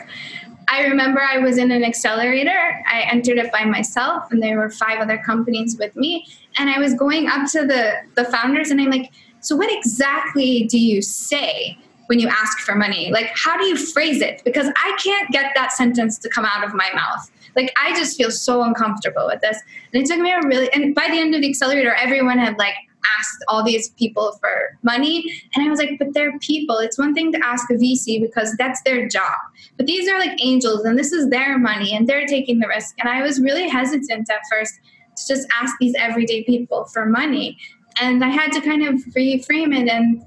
I 0.69 0.85
remember 0.85 1.21
I 1.21 1.39
was 1.39 1.59
in 1.59 1.73
an 1.73 1.83
accelerator. 1.83 2.83
I 2.87 3.03
entered 3.11 3.39
it 3.39 3.51
by 3.51 3.65
myself, 3.65 4.31
and 4.31 4.41
there 4.41 4.57
were 4.57 4.71
five 4.71 5.01
other 5.01 5.19
companies 5.19 5.77
with 5.77 5.97
me. 5.97 6.27
And 6.59 6.71
I 6.71 6.79
was 6.79 6.95
going 6.95 7.27
up 7.27 7.51
to 7.53 7.67
the, 7.67 7.95
the 8.15 8.25
founders, 8.25 8.71
and 8.71 8.81
I'm 8.81 8.91
like, 8.91 9.11
So, 9.41 9.57
what 9.57 9.69
exactly 9.73 10.65
do 10.65 10.79
you 10.79 11.03
say 11.03 11.77
when 12.07 12.21
you 12.21 12.29
ask 12.29 12.59
for 12.59 12.77
money? 12.77 13.11
Like, 13.11 13.33
how 13.35 13.57
do 13.57 13.65
you 13.65 13.77
phrase 13.77 14.21
it? 14.21 14.43
Because 14.45 14.69
I 14.77 14.97
can't 15.03 15.31
get 15.33 15.53
that 15.57 15.73
sentence 15.73 16.19
to 16.19 16.29
come 16.29 16.45
out 16.45 16.65
of 16.65 16.73
my 16.73 16.89
mouth. 16.95 17.31
Like 17.57 17.73
I 17.83 17.95
just 17.97 18.17
feel 18.17 18.31
so 18.31 18.63
uncomfortable 18.63 19.27
with 19.27 19.41
this. 19.41 19.59
And 19.93 20.03
it 20.03 20.07
took 20.07 20.19
me 20.19 20.33
a 20.33 20.41
really 20.47 20.73
and 20.73 20.95
by 20.95 21.09
the 21.11 21.19
end 21.19 21.35
of 21.35 21.43
the 21.43 21.49
accelerator, 21.49 21.95
everyone 21.95 22.39
had 22.39 22.59
like 22.59 22.75
asked 23.19 23.45
all 23.49 23.63
these 23.63 23.91
people 23.91 24.37
for 24.41 24.79
money. 24.83 25.25
And 25.55 25.65
I 25.65 25.71
was 25.71 25.79
like, 25.79 25.99
but 25.99 26.13
they're 26.13 26.39
people. 26.39 26.79
It's 26.79 26.99
one 26.99 27.15
thing 27.15 27.33
to 27.33 27.45
ask 27.45 27.71
a 27.71 27.75
VC 27.75 28.21
because 28.21 28.55
that's 28.59 28.83
their 28.83 29.09
job. 29.09 29.39
But 29.77 29.87
these 29.87 30.09
are 30.09 30.19
like 30.19 30.43
angels 30.43 30.85
and 30.85 30.99
this 30.99 31.13
is 31.13 31.29
their 31.31 31.59
money 31.59 31.95
and 31.95 32.07
they're 32.07 32.27
taking 32.27 32.59
the 32.59 32.69
risk. 32.69 32.95
And 32.99 33.09
I 33.09 33.23
was 33.23 33.41
really 33.41 33.69
hesitant 33.69 34.29
at 34.31 34.41
first 34.51 34.75
to 35.17 35.35
just 35.35 35.49
ask 35.61 35.75
these 35.81 35.95
everyday 35.99 36.45
people 36.45 36.85
for 36.87 37.07
money. 37.07 37.59
And 38.01 38.25
I 38.25 38.29
had 38.29 38.53
to 38.53 38.61
kind 38.61 38.87
of 38.87 38.95
reframe 39.17 39.77
it 39.77 39.89
and 39.89 40.23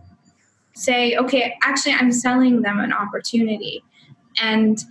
say, 0.75 1.15
okay, 1.17 1.55
actually, 1.61 1.93
I'm 1.93 2.11
selling 2.11 2.61
them 2.61 2.79
an 2.79 2.91
opportunity. 2.91 3.83
And 4.41 4.83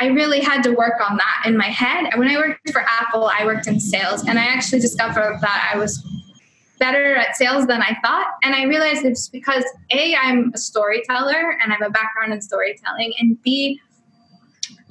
I 0.00 0.06
really 0.06 0.40
had 0.40 0.62
to 0.62 0.70
work 0.70 1.00
on 1.06 1.18
that 1.18 1.42
in 1.44 1.56
my 1.56 1.66
head. 1.66 2.10
When 2.16 2.28
I 2.28 2.36
worked 2.36 2.70
for 2.70 2.80
Apple, 2.80 3.30
I 3.32 3.44
worked 3.44 3.66
in 3.66 3.78
sales, 3.78 4.26
and 4.26 4.38
I 4.38 4.44
actually 4.44 4.80
discovered 4.80 5.38
that 5.42 5.70
I 5.72 5.78
was 5.78 6.02
better 6.78 7.14
at 7.14 7.36
sales 7.36 7.66
than 7.66 7.82
I 7.82 7.96
thought. 8.02 8.28
And 8.42 8.54
I 8.54 8.64
realized 8.64 9.04
it's 9.04 9.28
because 9.28 9.64
A, 9.90 10.14
I'm 10.14 10.50
a 10.54 10.58
storyteller 10.58 11.58
and 11.62 11.70
I 11.70 11.76
have 11.78 11.86
a 11.86 11.90
background 11.90 12.32
in 12.32 12.40
storytelling, 12.40 13.12
and 13.18 13.40
B, 13.42 13.78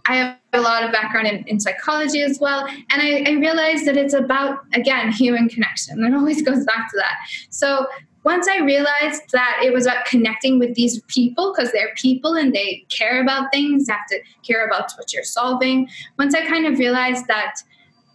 I 0.05 0.15
have 0.15 0.37
a 0.53 0.61
lot 0.61 0.83
of 0.83 0.91
background 0.91 1.27
in, 1.27 1.43
in 1.47 1.59
psychology 1.59 2.21
as 2.21 2.39
well. 2.39 2.65
And 2.67 3.01
I, 3.01 3.23
I 3.27 3.31
realized 3.33 3.85
that 3.85 3.97
it's 3.97 4.13
about, 4.13 4.59
again, 4.73 5.11
human 5.11 5.49
connection. 5.49 6.03
It 6.03 6.13
always 6.15 6.41
goes 6.41 6.65
back 6.65 6.89
to 6.91 6.97
that. 6.97 7.15
So 7.49 7.87
once 8.23 8.47
I 8.47 8.59
realized 8.59 9.31
that 9.31 9.61
it 9.63 9.73
was 9.73 9.85
about 9.85 10.05
connecting 10.05 10.59
with 10.59 10.75
these 10.75 11.01
people 11.03 11.53
because 11.53 11.71
they're 11.71 11.93
people 11.95 12.35
and 12.35 12.53
they 12.53 12.85
care 12.89 13.21
about 13.21 13.51
things, 13.51 13.87
have 13.89 14.07
to 14.09 14.19
care 14.45 14.67
about 14.67 14.91
what 14.97 15.13
you're 15.13 15.23
solving. 15.23 15.87
Once 16.17 16.35
I 16.35 16.45
kind 16.45 16.65
of 16.65 16.77
realized 16.77 17.27
that, 17.27 17.55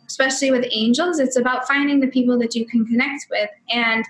especially 0.06 0.50
with 0.50 0.66
angels, 0.70 1.18
it's 1.18 1.36
about 1.36 1.66
finding 1.66 2.00
the 2.00 2.08
people 2.08 2.38
that 2.38 2.54
you 2.54 2.66
can 2.66 2.84
connect 2.86 3.26
with 3.30 3.48
and 3.70 4.04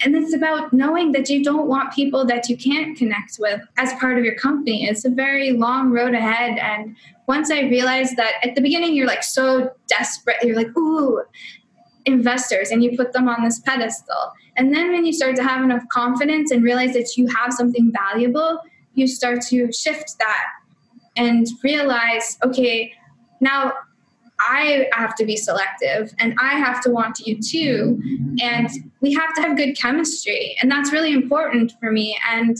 and 0.00 0.14
it's 0.14 0.32
about 0.32 0.72
knowing 0.72 1.10
that 1.10 1.28
you 1.28 1.42
don't 1.42 1.66
want 1.66 1.92
people 1.92 2.24
that 2.26 2.48
you 2.48 2.56
can't 2.56 2.96
connect 2.96 3.38
with 3.40 3.60
as 3.78 3.92
part 3.94 4.16
of 4.16 4.24
your 4.24 4.36
company. 4.36 4.86
It's 4.86 5.04
a 5.04 5.10
very 5.10 5.50
long 5.50 5.90
road 5.90 6.14
ahead. 6.14 6.56
And 6.58 6.96
once 7.26 7.50
I 7.50 7.62
realized 7.62 8.16
that 8.16 8.34
at 8.44 8.54
the 8.54 8.60
beginning, 8.60 8.94
you're 8.94 9.08
like 9.08 9.24
so 9.24 9.72
desperate, 9.88 10.36
you're 10.42 10.54
like, 10.54 10.76
ooh, 10.76 11.22
investors, 12.04 12.70
and 12.70 12.82
you 12.82 12.96
put 12.96 13.12
them 13.12 13.28
on 13.28 13.44
this 13.44 13.58
pedestal. 13.60 14.32
And 14.58 14.74
then 14.74 14.92
when 14.92 15.06
you 15.06 15.12
start 15.12 15.36
to 15.36 15.42
have 15.42 15.62
enough 15.62 15.88
confidence 15.88 16.50
and 16.50 16.62
realize 16.62 16.92
that 16.92 17.16
you 17.16 17.28
have 17.28 17.52
something 17.52 17.92
valuable, 17.92 18.60
you 18.94 19.06
start 19.06 19.40
to 19.42 19.72
shift 19.72 20.18
that 20.18 20.44
and 21.16 21.46
realize, 21.62 22.36
okay, 22.44 22.92
now 23.40 23.72
I 24.40 24.88
have 24.92 25.14
to 25.16 25.24
be 25.24 25.36
selective 25.36 26.12
and 26.18 26.34
I 26.40 26.54
have 26.56 26.80
to 26.82 26.90
want 26.90 27.20
you 27.20 27.40
too. 27.40 28.00
And 28.40 28.68
we 29.00 29.12
have 29.14 29.34
to 29.34 29.42
have 29.42 29.56
good 29.56 29.76
chemistry. 29.76 30.56
And 30.60 30.70
that's 30.70 30.92
really 30.92 31.12
important 31.12 31.72
for 31.80 31.90
me. 31.90 32.18
And 32.30 32.56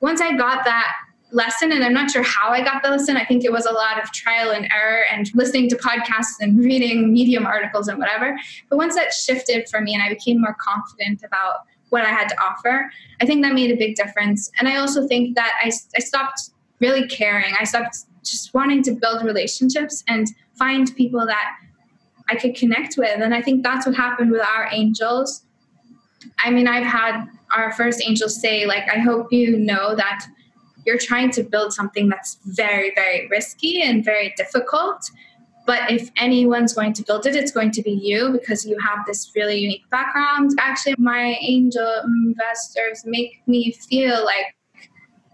once 0.00 0.20
I 0.20 0.36
got 0.36 0.64
that 0.64 0.92
lesson 1.32 1.72
and 1.72 1.82
i'm 1.82 1.94
not 1.94 2.10
sure 2.10 2.22
how 2.22 2.50
i 2.50 2.62
got 2.62 2.82
the 2.82 2.90
lesson. 2.90 3.16
I 3.16 3.24
think 3.24 3.44
it 3.44 3.52
was 3.52 3.66
a 3.66 3.72
lot 3.72 4.02
of 4.02 4.12
trial 4.12 4.50
and 4.50 4.68
error 4.72 5.04
and 5.10 5.30
listening 5.34 5.68
to 5.70 5.76
podcasts 5.76 6.36
and 6.40 6.58
reading 6.58 7.12
medium 7.12 7.46
articles 7.46 7.88
and 7.88 7.98
whatever. 7.98 8.38
But 8.68 8.76
once 8.76 8.94
that 8.94 9.12
shifted 9.12 9.68
for 9.68 9.80
me 9.80 9.94
and 9.94 10.02
i 10.02 10.08
became 10.08 10.40
more 10.40 10.56
confident 10.60 11.22
about 11.24 11.66
what 11.88 12.02
i 12.02 12.08
had 12.08 12.28
to 12.28 12.36
offer 12.40 12.90
i 13.20 13.26
think 13.26 13.42
that 13.42 13.54
made 13.54 13.70
a 13.70 13.76
big 13.76 13.96
difference. 13.96 14.50
And 14.58 14.68
i 14.68 14.76
also 14.76 15.06
think 15.08 15.34
that 15.36 15.52
i, 15.62 15.72
I 15.96 16.00
stopped 16.00 16.50
really 16.80 17.06
caring. 17.06 17.54
I 17.58 17.64
stopped 17.64 17.98
just 18.24 18.52
wanting 18.54 18.82
to 18.82 18.92
build 18.92 19.24
relationships 19.24 20.04
and 20.08 20.26
find 20.54 20.94
people 20.96 21.24
that 21.26 21.56
i 22.28 22.36
could 22.36 22.54
connect 22.54 22.96
with. 22.98 23.20
And 23.20 23.34
i 23.34 23.40
think 23.40 23.62
that's 23.62 23.86
what 23.86 23.94
happened 23.94 24.30
with 24.30 24.42
our 24.42 24.68
angels. 24.70 25.44
I 26.44 26.50
mean 26.50 26.68
i've 26.68 26.86
had 26.86 27.26
our 27.54 27.72
first 27.72 28.02
angel 28.06 28.28
say 28.28 28.66
like 28.66 28.84
i 28.90 28.98
hope 28.98 29.32
you 29.32 29.58
know 29.58 29.94
that 29.94 30.26
you're 30.84 30.98
trying 30.98 31.30
to 31.32 31.42
build 31.42 31.72
something 31.72 32.08
that's 32.08 32.38
very, 32.44 32.92
very 32.94 33.28
risky 33.28 33.82
and 33.82 34.04
very 34.04 34.34
difficult. 34.36 35.10
But 35.66 35.90
if 35.90 36.10
anyone's 36.16 36.72
going 36.72 36.92
to 36.94 37.04
build 37.04 37.24
it, 37.26 37.36
it's 37.36 37.52
going 37.52 37.70
to 37.72 37.82
be 37.82 37.92
you 37.92 38.32
because 38.32 38.64
you 38.64 38.76
have 38.80 38.98
this 39.06 39.30
really 39.36 39.58
unique 39.58 39.88
background. 39.90 40.50
Actually, 40.58 40.96
my 40.98 41.36
angel 41.40 42.02
investors 42.26 43.04
make 43.04 43.42
me 43.46 43.70
feel 43.72 44.24
like 44.24 44.56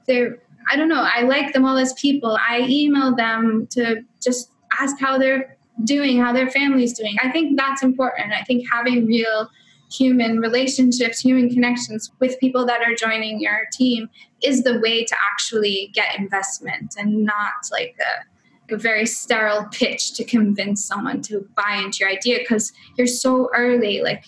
they're, 0.06 0.38
I 0.70 0.76
don't 0.76 0.88
know, 0.88 1.02
I 1.02 1.22
like 1.22 1.54
them 1.54 1.64
all 1.64 1.78
as 1.78 1.94
people. 1.94 2.38
I 2.46 2.66
email 2.68 3.16
them 3.16 3.66
to 3.70 4.02
just 4.22 4.50
ask 4.78 4.98
how 5.00 5.16
they're 5.16 5.56
doing, 5.84 6.20
how 6.20 6.32
their 6.32 6.50
family's 6.50 6.92
doing. 6.92 7.16
I 7.22 7.30
think 7.30 7.56
that's 7.56 7.82
important. 7.82 8.32
I 8.32 8.42
think 8.42 8.64
having 8.70 9.06
real 9.06 9.48
human 9.90 10.38
relationships, 10.38 11.20
human 11.20 11.52
connections 11.52 12.12
with 12.20 12.38
people 12.40 12.66
that 12.66 12.82
are 12.82 12.94
joining 12.94 13.40
your 13.40 13.66
team 13.72 14.08
is 14.42 14.62
the 14.62 14.78
way 14.80 15.04
to 15.04 15.16
actually 15.30 15.90
get 15.94 16.18
investment 16.18 16.94
and 16.98 17.24
not 17.24 17.54
like 17.72 17.96
a, 18.00 18.74
a 18.74 18.76
very 18.76 19.06
sterile 19.06 19.66
pitch 19.72 20.14
to 20.14 20.24
convince 20.24 20.84
someone 20.84 21.22
to 21.22 21.48
buy 21.56 21.80
into 21.82 21.98
your 22.00 22.10
idea 22.10 22.38
because 22.38 22.72
you're 22.96 23.06
so 23.06 23.48
early. 23.54 24.02
Like 24.02 24.24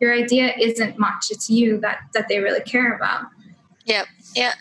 your 0.00 0.12
idea 0.12 0.54
isn't 0.60 0.98
much, 0.98 1.26
it's 1.30 1.48
you 1.48 1.78
that, 1.80 2.00
that 2.12 2.28
they 2.28 2.40
really 2.40 2.60
care 2.60 2.94
about. 2.94 3.26
Yeah, 3.84 4.04
yeah. 4.34 4.54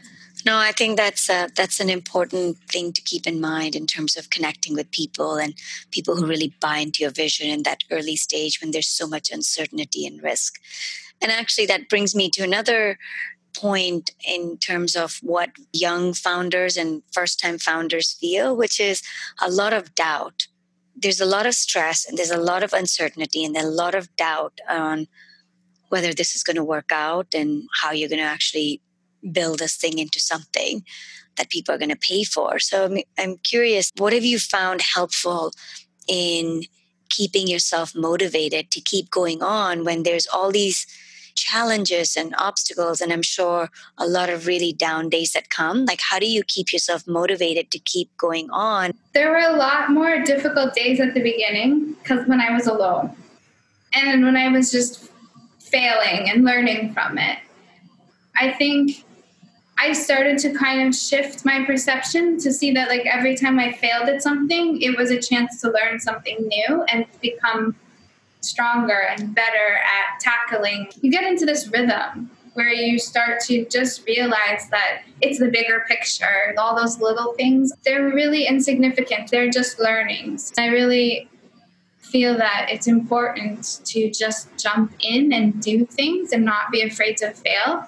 No, 0.45 0.57
I 0.57 0.73
think 0.73 0.97
that's 0.97 1.29
a, 1.29 1.49
that's 1.55 1.79
an 1.79 1.89
important 1.89 2.57
thing 2.69 2.91
to 2.93 3.01
keep 3.01 3.25
in 3.25 3.39
mind 3.39 3.75
in 3.75 3.87
terms 3.87 4.17
of 4.17 4.29
connecting 4.29 4.75
with 4.75 4.91
people 4.91 5.35
and 5.35 5.53
people 5.91 6.15
who 6.17 6.25
really 6.25 6.53
buy 6.59 6.77
into 6.77 7.01
your 7.01 7.11
vision 7.11 7.47
in 7.49 7.63
that 7.63 7.83
early 7.91 8.17
stage 8.17 8.59
when 8.59 8.71
there's 8.71 8.87
so 8.87 9.07
much 9.07 9.31
uncertainty 9.31 10.05
and 10.05 10.21
risk. 10.21 10.59
And 11.21 11.31
actually, 11.31 11.65
that 11.67 11.87
brings 11.87 12.13
me 12.13 12.29
to 12.31 12.43
another 12.43 12.97
point 13.55 14.11
in 14.27 14.57
terms 14.57 14.95
of 14.95 15.19
what 15.21 15.51
young 15.71 16.13
founders 16.13 16.75
and 16.75 17.03
first 17.13 17.39
time 17.39 17.57
founders 17.57 18.13
feel, 18.13 18.55
which 18.55 18.79
is 18.79 19.01
a 19.41 19.49
lot 19.49 19.71
of 19.71 19.95
doubt. 19.95 20.47
There's 20.95 21.21
a 21.21 21.25
lot 21.25 21.45
of 21.45 21.53
stress 21.53 22.05
and 22.05 22.17
there's 22.17 22.31
a 22.31 22.37
lot 22.37 22.63
of 22.63 22.73
uncertainty 22.73 23.45
and 23.45 23.55
a 23.55 23.65
lot 23.65 23.95
of 23.95 24.13
doubt 24.15 24.59
on 24.69 25.07
whether 25.89 26.13
this 26.13 26.35
is 26.35 26.43
going 26.43 26.55
to 26.55 26.63
work 26.63 26.91
out 26.91 27.33
and 27.33 27.63
how 27.81 27.91
you're 27.91 28.09
going 28.09 28.19
to 28.19 28.25
actually 28.25 28.81
build 29.31 29.59
this 29.59 29.75
thing 29.75 29.99
into 29.99 30.19
something 30.19 30.83
that 31.37 31.49
people 31.49 31.73
are 31.73 31.77
going 31.77 31.89
to 31.89 31.95
pay 31.95 32.23
for. 32.23 32.59
So 32.59 32.85
I'm, 32.85 32.97
I'm 33.17 33.37
curious, 33.37 33.91
what 33.97 34.13
have 34.13 34.25
you 34.25 34.39
found 34.39 34.81
helpful 34.81 35.51
in 36.07 36.63
keeping 37.09 37.47
yourself 37.47 37.95
motivated 37.95 38.71
to 38.71 38.81
keep 38.81 39.09
going 39.09 39.41
on 39.41 39.83
when 39.83 40.03
there's 40.03 40.27
all 40.27 40.51
these 40.51 40.85
challenges 41.35 42.15
and 42.15 42.35
obstacles? 42.37 43.01
And 43.01 43.11
i'm 43.11 43.23
sure 43.23 43.69
a 43.97 44.05
lot 44.05 44.29
of 44.29 44.45
really 44.45 44.71
down 44.71 45.09
days 45.09 45.33
that 45.33 45.49
come. 45.49 45.85
Like 45.85 46.01
how 46.01 46.19
do 46.19 46.29
you 46.29 46.43
keep 46.43 46.71
yourself 46.71 47.07
motivated 47.07 47.71
to 47.71 47.79
keep 47.79 48.15
going 48.17 48.49
on? 48.51 48.93
There 49.13 49.31
were 49.31 49.37
a 49.37 49.55
lot 49.55 49.89
more 49.89 50.21
difficult 50.23 50.75
days 50.75 50.99
at 50.99 51.15
the 51.15 51.21
beginning 51.21 51.93
because 51.93 52.27
when 52.27 52.39
i 52.39 52.51
was 52.51 52.67
alone 52.67 53.15
and 53.95 54.23
when 54.23 54.37
i 54.37 54.49
was 54.49 54.71
just 54.71 55.09
failing 55.73 56.29
and 56.29 56.43
learning 56.43 56.93
from 56.93 57.17
it. 57.17 57.39
I 58.35 58.51
think 58.51 59.03
I 59.77 59.91
started 59.93 60.37
to 60.39 60.53
kind 60.53 60.87
of 60.87 60.95
shift 60.95 61.45
my 61.45 61.65
perception 61.65 62.37
to 62.39 62.53
see 62.53 62.71
that 62.73 62.89
like 62.89 63.05
every 63.05 63.35
time 63.35 63.59
I 63.59 63.73
failed 63.73 64.07
at 64.07 64.21
something, 64.21 64.81
it 64.81 64.97
was 64.97 65.11
a 65.11 65.19
chance 65.19 65.59
to 65.61 65.71
learn 65.71 65.99
something 65.99 66.47
new 66.47 66.83
and 66.83 67.05
become 67.21 67.75
stronger 68.41 69.07
and 69.09 69.33
better 69.33 69.77
at 69.83 70.19
tackling. 70.19 70.89
You 71.01 71.11
get 71.11 71.23
into 71.23 71.45
this 71.45 71.67
rhythm 71.67 72.29
where 72.53 72.69
you 72.69 72.99
start 72.99 73.41
to 73.41 73.65
just 73.65 74.05
realize 74.05 74.69
that 74.69 75.01
it's 75.21 75.39
the 75.39 75.49
bigger 75.49 75.85
picture. 75.87 76.53
All 76.57 76.75
those 76.75 76.99
little 76.99 77.33
things, 77.33 77.73
they're 77.83 78.09
really 78.09 78.45
insignificant. 78.45 79.31
They're 79.31 79.49
just 79.49 79.79
learnings. 79.79 80.53
I 80.57 80.67
really 80.67 81.29
feel 81.97 82.37
that 82.37 82.67
it's 82.69 82.85
important 82.85 83.81
to 83.85 84.11
just 84.11 84.55
jump 84.57 84.93
in 84.99 85.33
and 85.33 85.59
do 85.61 85.85
things 85.85 86.31
and 86.31 86.45
not 86.45 86.71
be 86.71 86.83
afraid 86.83 87.17
to 87.17 87.31
fail 87.31 87.87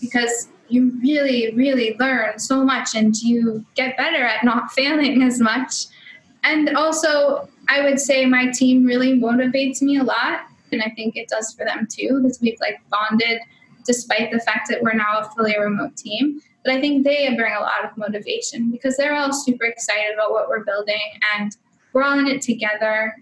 because 0.00 0.48
you 0.68 0.92
really, 1.02 1.52
really 1.54 1.96
learn 1.98 2.38
so 2.38 2.64
much 2.64 2.94
and 2.94 3.16
you 3.16 3.64
get 3.74 3.96
better 3.96 4.22
at 4.24 4.44
not 4.44 4.72
failing 4.72 5.22
as 5.22 5.40
much. 5.40 5.86
And 6.44 6.76
also, 6.76 7.48
I 7.68 7.82
would 7.82 7.98
say 7.98 8.26
my 8.26 8.50
team 8.50 8.84
really 8.84 9.18
motivates 9.18 9.82
me 9.82 9.98
a 9.98 10.04
lot. 10.04 10.46
And 10.72 10.82
I 10.82 10.92
think 10.96 11.16
it 11.16 11.28
does 11.28 11.52
for 11.52 11.64
them 11.64 11.86
too, 11.90 12.20
because 12.22 12.40
we've 12.40 12.58
like 12.60 12.80
bonded 12.90 13.40
despite 13.84 14.32
the 14.32 14.40
fact 14.40 14.68
that 14.68 14.82
we're 14.82 14.92
now 14.92 15.20
a 15.20 15.30
fully 15.36 15.58
remote 15.58 15.96
team. 15.96 16.40
But 16.64 16.74
I 16.74 16.80
think 16.80 17.04
they 17.04 17.32
bring 17.36 17.54
a 17.54 17.60
lot 17.60 17.84
of 17.84 17.96
motivation 17.96 18.70
because 18.72 18.96
they're 18.96 19.14
all 19.14 19.32
super 19.32 19.64
excited 19.64 20.14
about 20.14 20.32
what 20.32 20.48
we're 20.48 20.64
building 20.64 21.00
and 21.38 21.56
we're 21.92 22.02
all 22.02 22.18
in 22.18 22.26
it 22.26 22.42
together. 22.42 23.14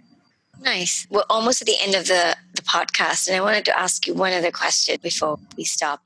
Nice. 0.64 1.06
We're 1.10 1.24
almost 1.28 1.60
at 1.60 1.66
the 1.66 1.76
end 1.78 1.94
of 1.94 2.06
the, 2.06 2.34
the 2.54 2.62
podcast, 2.62 3.28
and 3.28 3.36
I 3.36 3.42
wanted 3.42 3.66
to 3.66 3.78
ask 3.78 4.06
you 4.06 4.14
one 4.14 4.32
other 4.32 4.50
question 4.50 4.96
before 5.02 5.38
we 5.58 5.64
stop. 5.64 6.00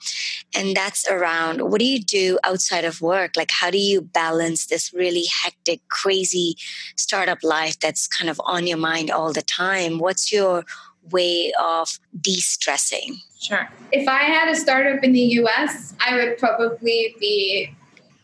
And 0.53 0.77
that's 0.77 1.09
around 1.09 1.62
what 1.71 1.79
do 1.79 1.85
you 1.85 2.01
do 2.01 2.40
outside 2.42 2.85
of 2.85 3.01
work? 3.01 3.37
Like, 3.37 3.53
how 3.53 3.71
do 3.71 3.79
you 3.79 4.01
balance 4.01 4.66
this 4.66 4.92
really 4.92 5.27
hectic, 5.44 5.88
crazy 5.90 6.57
startup 6.97 7.44
life 7.44 7.79
that's 7.79 8.09
kind 8.09 8.29
of 8.29 8.40
on 8.44 8.66
your 8.66 8.79
mind 8.79 9.12
all 9.12 9.33
the 9.33 9.42
time? 9.42 9.99
What's 9.99 10.33
your 10.33 10.64
way 11.12 11.53
of 11.62 12.01
de 12.21 12.40
stressing? 12.40 13.21
Sure. 13.40 13.68
If 13.92 14.09
I 14.09 14.25
had 14.25 14.49
a 14.49 14.57
startup 14.57 15.05
in 15.05 15.12
the 15.12 15.21
US, 15.21 15.94
I 16.01 16.16
would 16.16 16.37
probably 16.37 17.14
be 17.21 17.73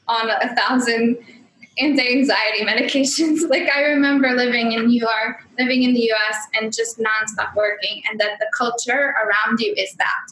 on 0.09 0.31
a 0.31 0.55
thousand 0.57 1.17
anti-anxiety 1.79 2.65
medications. 2.65 3.41
like 3.49 3.69
I 3.75 3.83
remember 3.83 4.31
living 4.31 4.73
in 4.73 4.87
New 4.87 5.01
York, 5.01 5.45
living 5.59 5.83
in 5.83 5.95
the 5.95 6.13
US 6.13 6.37
and 6.55 6.73
just 6.73 6.99
nonstop 6.99 7.55
working 7.55 8.03
and 8.09 8.19
that 8.21 8.39
the 8.39 8.47
culture 8.57 9.15
around 9.25 9.61
you 9.61 9.75
is 9.77 9.95
that. 9.95 10.27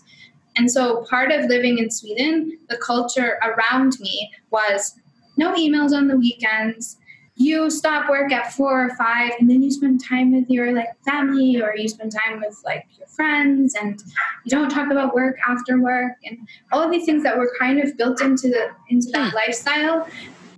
And 0.56 0.70
so 0.70 1.04
part 1.08 1.32
of 1.32 1.46
living 1.46 1.78
in 1.78 1.90
Sweden, 1.90 2.58
the 2.68 2.76
culture 2.76 3.38
around 3.42 3.98
me 4.00 4.30
was 4.50 4.94
no 5.36 5.54
emails 5.54 5.92
on 5.92 6.08
the 6.08 6.16
weekends. 6.16 6.98
You 7.36 7.70
stop 7.70 8.10
work 8.10 8.30
at 8.30 8.52
four 8.52 8.84
or 8.84 8.90
five 8.96 9.32
and 9.40 9.48
then 9.48 9.62
you 9.62 9.70
spend 9.70 10.04
time 10.04 10.34
with 10.34 10.50
your 10.50 10.74
like 10.74 10.88
family 11.04 11.60
or 11.62 11.74
you 11.74 11.88
spend 11.88 12.12
time 12.12 12.40
with 12.40 12.60
like 12.64 12.86
your 12.98 13.08
friends 13.08 13.74
and 13.74 14.02
you 14.44 14.50
don't 14.50 14.68
talk 14.68 14.90
about 14.90 15.14
work 15.14 15.38
after 15.48 15.80
work 15.80 16.12
and 16.24 16.46
all 16.70 16.82
of 16.82 16.90
these 16.90 17.06
things 17.06 17.22
that 17.22 17.36
were 17.36 17.50
kind 17.58 17.80
of 17.80 17.96
built 17.96 18.20
into 18.20 18.48
the 18.48 18.70
into 18.90 19.08
that 19.12 19.30
hmm. 19.30 19.36
lifestyle. 19.36 20.06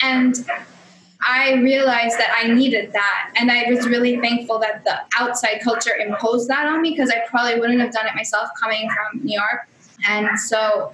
And 0.01 0.45
I 1.27 1.55
realized 1.55 2.19
that 2.19 2.35
I 2.37 2.53
needed 2.53 2.93
that. 2.93 3.33
And 3.37 3.51
I 3.51 3.65
was 3.71 3.89
really 3.89 4.21
thankful 4.21 4.59
that 4.59 4.85
the 4.85 4.99
outside 5.19 5.61
culture 5.63 5.97
imposed 5.97 6.49
that 6.49 6.67
on 6.67 6.83
me 6.83 6.91
because 6.91 7.11
I 7.11 7.23
probably 7.29 7.59
wouldn't 7.59 7.81
have 7.81 7.93
done 7.93 8.07
it 8.07 8.15
myself 8.15 8.51
coming 8.61 8.89
from 8.91 9.25
New 9.25 9.35
York. 9.35 9.69
And 10.07 10.39
so 10.39 10.93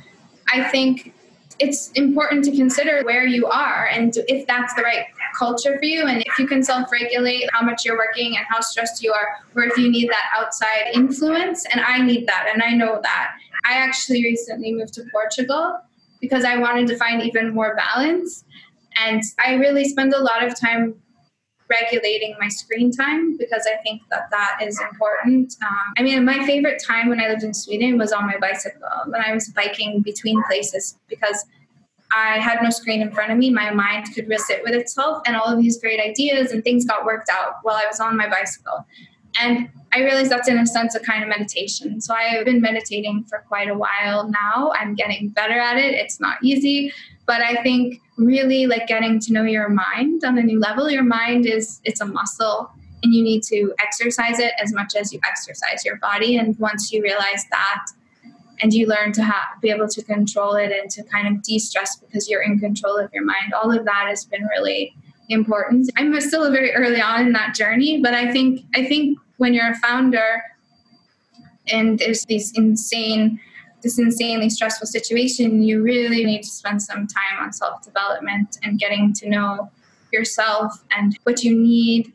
I 0.52 0.64
think 0.64 1.14
it's 1.60 1.90
important 1.92 2.42
to 2.46 2.56
consider 2.56 3.02
where 3.04 3.26
you 3.26 3.46
are 3.46 3.86
and 3.92 4.16
if 4.28 4.46
that's 4.46 4.72
the 4.74 4.82
right 4.82 5.04
culture 5.38 5.78
for 5.78 5.84
you 5.84 6.06
and 6.06 6.22
if 6.22 6.38
you 6.38 6.46
can 6.46 6.62
self-regulate 6.62 7.48
how 7.52 7.60
much 7.60 7.84
you're 7.84 7.98
working 7.98 8.36
and 8.36 8.46
how 8.48 8.60
stressed 8.60 9.02
you 9.02 9.12
are 9.12 9.36
or 9.54 9.64
if 9.64 9.76
you 9.76 9.90
need 9.90 10.08
that 10.08 10.24
outside 10.34 10.86
influence 10.94 11.66
and 11.66 11.82
i 11.82 12.00
need 12.00 12.26
that 12.26 12.48
and 12.52 12.62
i 12.62 12.70
know 12.70 12.98
that 13.02 13.32
i 13.66 13.74
actually 13.74 14.24
recently 14.24 14.72
moved 14.72 14.94
to 14.94 15.04
portugal 15.12 15.78
because 16.20 16.44
i 16.44 16.56
wanted 16.56 16.86
to 16.86 16.96
find 16.96 17.22
even 17.22 17.54
more 17.54 17.76
balance 17.76 18.44
and 18.96 19.22
I 19.44 19.54
really 19.54 19.84
spend 19.88 20.12
a 20.12 20.22
lot 20.22 20.42
of 20.42 20.58
time 20.58 20.94
regulating 21.70 22.34
my 22.40 22.48
screen 22.48 22.90
time 22.90 23.36
because 23.36 23.66
I 23.66 23.80
think 23.82 24.02
that 24.10 24.28
that 24.30 24.58
is 24.60 24.80
important. 24.90 25.54
Um, 25.62 25.94
I 25.96 26.02
mean, 26.02 26.24
my 26.24 26.44
favorite 26.44 26.82
time 26.84 27.08
when 27.08 27.20
I 27.20 27.28
lived 27.28 27.44
in 27.44 27.54
Sweden 27.54 27.96
was 27.96 28.12
on 28.12 28.26
my 28.26 28.36
bicycle 28.38 28.80
when 29.06 29.22
I 29.24 29.32
was 29.32 29.48
biking 29.50 30.02
between 30.02 30.42
places 30.44 30.98
because 31.08 31.46
I 32.12 32.38
had 32.38 32.60
no 32.60 32.70
screen 32.70 33.02
in 33.02 33.12
front 33.12 33.30
of 33.30 33.38
me. 33.38 33.50
My 33.50 33.70
mind 33.70 34.08
could 34.14 34.26
sit 34.40 34.62
with 34.64 34.74
itself, 34.74 35.22
and 35.26 35.36
all 35.36 35.46
of 35.46 35.58
these 35.58 35.78
great 35.78 36.00
ideas 36.00 36.50
and 36.50 36.62
things 36.64 36.84
got 36.84 37.04
worked 37.04 37.28
out 37.30 37.54
while 37.62 37.76
I 37.76 37.86
was 37.86 38.00
on 38.00 38.16
my 38.16 38.28
bicycle. 38.28 38.84
And 39.38 39.68
I 39.92 40.00
realize 40.00 40.28
that's 40.28 40.48
in 40.48 40.58
a 40.58 40.66
sense 40.66 40.94
a 40.94 41.00
kind 41.00 41.22
of 41.22 41.28
meditation. 41.28 42.00
So 42.00 42.14
I 42.14 42.22
have 42.24 42.44
been 42.44 42.60
meditating 42.60 43.24
for 43.24 43.44
quite 43.48 43.68
a 43.68 43.74
while 43.74 44.28
now. 44.28 44.72
I'm 44.74 44.94
getting 44.94 45.28
better 45.30 45.58
at 45.58 45.76
it. 45.76 45.94
It's 45.94 46.20
not 46.20 46.38
easy, 46.42 46.92
but 47.26 47.40
I 47.40 47.62
think 47.62 48.00
really 48.16 48.66
like 48.66 48.86
getting 48.86 49.18
to 49.20 49.32
know 49.32 49.42
your 49.42 49.68
mind 49.68 50.24
on 50.24 50.38
a 50.38 50.42
new 50.42 50.58
level. 50.58 50.90
Your 50.90 51.04
mind 51.04 51.46
is 51.46 51.80
it's 51.84 52.00
a 52.00 52.06
muscle 52.06 52.70
and 53.02 53.14
you 53.14 53.22
need 53.22 53.42
to 53.44 53.72
exercise 53.80 54.38
it 54.38 54.52
as 54.62 54.72
much 54.72 54.94
as 54.94 55.12
you 55.12 55.20
exercise 55.26 55.84
your 55.84 55.96
body. 55.96 56.36
And 56.36 56.58
once 56.58 56.92
you 56.92 57.02
realize 57.02 57.44
that 57.50 57.86
and 58.62 58.72
you 58.72 58.86
learn 58.86 59.12
to 59.12 59.34
be 59.62 59.70
able 59.70 59.88
to 59.88 60.02
control 60.02 60.54
it 60.54 60.70
and 60.70 60.90
to 60.90 61.02
kind 61.04 61.26
of 61.26 61.42
de-stress 61.42 61.96
because 61.96 62.28
you're 62.28 62.42
in 62.42 62.58
control 62.58 62.98
of 62.98 63.10
your 63.12 63.24
mind, 63.24 63.54
all 63.54 63.76
of 63.76 63.84
that 63.86 64.06
has 64.08 64.24
been 64.24 64.44
really 64.44 64.94
important. 65.30 65.90
I'm 65.96 66.18
still 66.20 66.50
very 66.50 66.72
early 66.74 67.00
on 67.00 67.26
in 67.26 67.32
that 67.32 67.54
journey, 67.54 68.00
but 68.02 68.14
I 68.14 68.30
think 68.32 68.64
I 68.74 68.84
think 68.86 69.18
when 69.38 69.54
you're 69.54 69.70
a 69.70 69.78
founder 69.78 70.42
and 71.68 71.98
there's 71.98 72.24
these 72.26 72.52
insane 72.52 73.40
this 73.82 73.98
insanely 73.98 74.50
stressful 74.50 74.86
situation, 74.86 75.62
you 75.62 75.82
really 75.82 76.22
need 76.22 76.42
to 76.42 76.48
spend 76.50 76.82
some 76.82 77.06
time 77.06 77.38
on 77.40 77.52
self 77.52 77.82
development 77.82 78.58
and 78.62 78.78
getting 78.78 79.12
to 79.14 79.28
know 79.28 79.70
yourself 80.12 80.84
and 80.90 81.16
what 81.22 81.42
you 81.42 81.58
need 81.58 82.12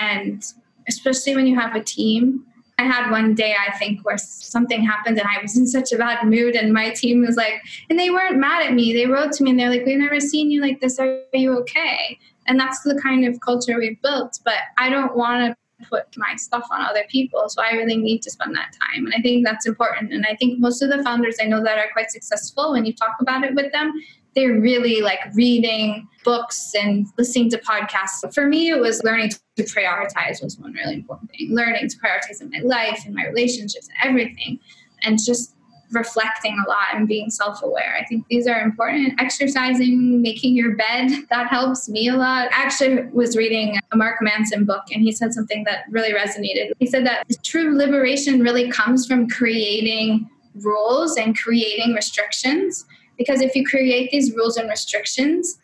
And 0.00 0.44
especially 0.88 1.34
when 1.34 1.46
you 1.46 1.58
have 1.58 1.74
a 1.74 1.82
team, 1.82 2.44
I 2.78 2.84
had 2.84 3.10
one 3.10 3.34
day, 3.34 3.54
I 3.54 3.76
think, 3.76 4.04
where 4.04 4.16
something 4.16 4.84
happened 4.84 5.18
and 5.18 5.28
I 5.28 5.42
was 5.42 5.56
in 5.56 5.66
such 5.66 5.92
a 5.92 5.98
bad 5.98 6.24
mood, 6.24 6.54
and 6.54 6.72
my 6.72 6.90
team 6.90 7.24
was 7.26 7.36
like, 7.36 7.60
and 7.90 7.98
they 7.98 8.10
weren't 8.10 8.38
mad 8.38 8.66
at 8.66 8.72
me. 8.72 8.92
They 8.92 9.06
wrote 9.06 9.32
to 9.32 9.44
me 9.44 9.50
and 9.50 9.58
they're 9.58 9.70
like, 9.70 9.84
We've 9.84 9.98
never 9.98 10.20
seen 10.20 10.50
you 10.50 10.60
like 10.60 10.80
this. 10.80 10.98
Are 10.98 11.20
you 11.34 11.58
okay? 11.58 12.18
And 12.46 12.58
that's 12.58 12.80
the 12.82 12.98
kind 13.02 13.26
of 13.26 13.40
culture 13.40 13.78
we've 13.78 14.00
built. 14.00 14.38
But 14.44 14.58
I 14.78 14.90
don't 14.90 15.16
want 15.16 15.54
to 15.80 15.86
put 15.88 16.04
my 16.16 16.34
stuff 16.36 16.66
on 16.70 16.80
other 16.82 17.04
people. 17.08 17.48
So 17.48 17.62
I 17.62 17.72
really 17.72 17.96
need 17.96 18.22
to 18.22 18.30
spend 18.30 18.54
that 18.56 18.72
time. 18.72 19.06
And 19.06 19.14
I 19.14 19.20
think 19.20 19.44
that's 19.44 19.66
important. 19.66 20.12
And 20.12 20.26
I 20.28 20.34
think 20.36 20.58
most 20.58 20.82
of 20.82 20.90
the 20.90 21.02
founders 21.02 21.36
I 21.40 21.44
know 21.44 21.62
that 21.62 21.78
are 21.78 21.90
quite 21.92 22.10
successful, 22.10 22.72
when 22.72 22.84
you 22.84 22.92
talk 22.92 23.16
about 23.20 23.44
it 23.44 23.54
with 23.54 23.70
them, 23.72 23.92
they're 24.38 24.60
really 24.60 25.00
like 25.00 25.18
reading 25.34 26.08
books 26.24 26.72
and 26.78 27.06
listening 27.18 27.50
to 27.50 27.58
podcasts. 27.58 28.32
For 28.32 28.46
me, 28.46 28.68
it 28.68 28.78
was 28.78 29.02
learning 29.02 29.30
to 29.56 29.62
prioritize 29.64 30.42
was 30.42 30.58
one 30.58 30.72
really 30.74 30.94
important 30.94 31.30
thing. 31.32 31.48
Learning 31.50 31.88
to 31.88 31.96
prioritize 31.98 32.40
in 32.40 32.50
my 32.50 32.60
life 32.60 33.02
and 33.04 33.14
my 33.14 33.26
relationships 33.26 33.88
and 33.88 34.10
everything. 34.10 34.60
And 35.02 35.18
just 35.22 35.56
reflecting 35.90 36.56
a 36.64 36.68
lot 36.68 36.94
and 36.94 37.08
being 37.08 37.30
self-aware. 37.30 37.96
I 37.98 38.04
think 38.04 38.26
these 38.28 38.46
are 38.46 38.60
important. 38.60 39.20
Exercising, 39.20 40.22
making 40.22 40.54
your 40.54 40.76
bed, 40.76 41.10
that 41.30 41.48
helps 41.48 41.88
me 41.88 42.08
a 42.08 42.14
lot. 42.14 42.48
I 42.52 42.62
actually 42.62 43.06
was 43.12 43.36
reading 43.36 43.78
a 43.90 43.96
Mark 43.96 44.18
Manson 44.20 44.64
book 44.64 44.84
and 44.92 45.02
he 45.02 45.10
said 45.10 45.32
something 45.32 45.64
that 45.64 45.84
really 45.90 46.12
resonated. 46.12 46.72
He 46.78 46.86
said 46.86 47.04
that 47.06 47.24
true 47.42 47.76
liberation 47.76 48.40
really 48.40 48.70
comes 48.70 49.06
from 49.06 49.28
creating 49.28 50.28
rules 50.54 51.16
and 51.16 51.36
creating 51.36 51.94
restrictions 51.94 52.84
because 53.18 53.40
if 53.42 53.54
you 53.54 53.66
create 53.66 54.10
these 54.10 54.34
rules 54.34 54.56
and 54.56 54.68
restrictions 54.70 55.58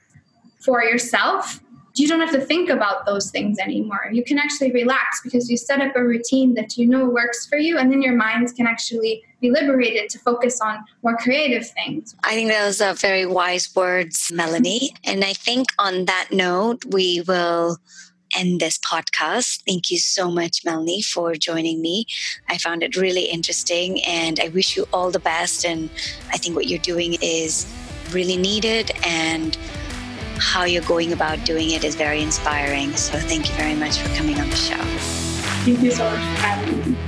for 0.59 0.83
yourself, 0.83 1.61
you 1.97 2.09
don't 2.09 2.21
have 2.21 2.33
to 2.33 2.41
think 2.41 2.71
about 2.71 3.07
those 3.07 3.31
things 3.31 3.59
anymore. 3.59 4.11
You 4.13 4.25
can 4.25 4.37
actually 4.37 4.73
relax 4.73 5.21
because 5.23 5.49
you 5.49 5.57
set 5.57 5.81
up 5.81 5.95
a 5.95 6.03
routine 6.03 6.55
that 6.55 6.77
you 6.77 6.87
know 6.87 7.05
works 7.09 7.47
for 7.47 7.57
you, 7.57 7.79
and 7.79 7.91
then 7.91 8.03
your 8.03 8.15
mind 8.15 8.55
can 8.57 8.67
actually 8.67 9.23
be 9.41 9.51
liberated 9.51 10.11
to 10.11 10.19
focus 10.19 10.61
on 10.61 10.85
more 11.03 11.17
creative 11.17 11.69
things. 11.71 12.17
I 12.25 12.35
think 12.35 12.51
those 12.51 12.81
are 12.81 12.95
very 12.95 13.27
wise 13.27 13.75
words, 13.77 14.33
Melanie. 14.33 14.91
and 15.05 15.25
I 15.25 15.35
think 15.35 15.69
on 15.79 16.07
that 16.07 16.29
note, 16.33 16.85
we 16.87 17.23
will 17.29 17.79
end 18.37 18.61
this 18.61 18.79
podcast. 18.79 19.63
Thank 19.67 19.91
you 19.91 19.99
so 19.99 20.31
much, 20.31 20.65
Melanie, 20.65 21.03
for 21.03 21.35
joining 21.35 21.81
me. 21.81 22.07
I 22.49 22.59
found 22.59 22.83
it 22.83 22.97
really 22.97 23.25
interesting 23.25 24.03
and 24.05 24.41
I 24.41 24.49
wish 24.49 24.77
you 24.77 24.87
all 24.93 25.11
the 25.11 25.21
best. 25.21 25.65
And 25.65 25.91
I 26.31 26.39
think 26.39 26.57
what 26.57 26.67
you're 26.67 26.79
doing 26.79 27.17
is 27.23 27.67
really 28.11 28.37
needed 28.37 28.91
and 29.05 29.57
how 30.39 30.65
you're 30.65 30.83
going 30.83 31.13
about 31.13 31.45
doing 31.45 31.71
it 31.71 31.85
is 31.85 31.95
very 31.95 32.23
inspiring. 32.23 32.95
So 32.97 33.19
thank 33.19 33.49
you 33.49 33.55
very 33.55 33.75
much 33.75 33.99
for 33.99 34.15
coming 34.17 34.39
on 34.41 34.51
the 34.51 34.57
show. 34.57 34.77
Thank 35.65 35.81
you 35.81 35.91
so 35.91 36.05
much 36.05 36.21
for 36.21 36.41
having 36.41 36.93
me. 36.93 37.04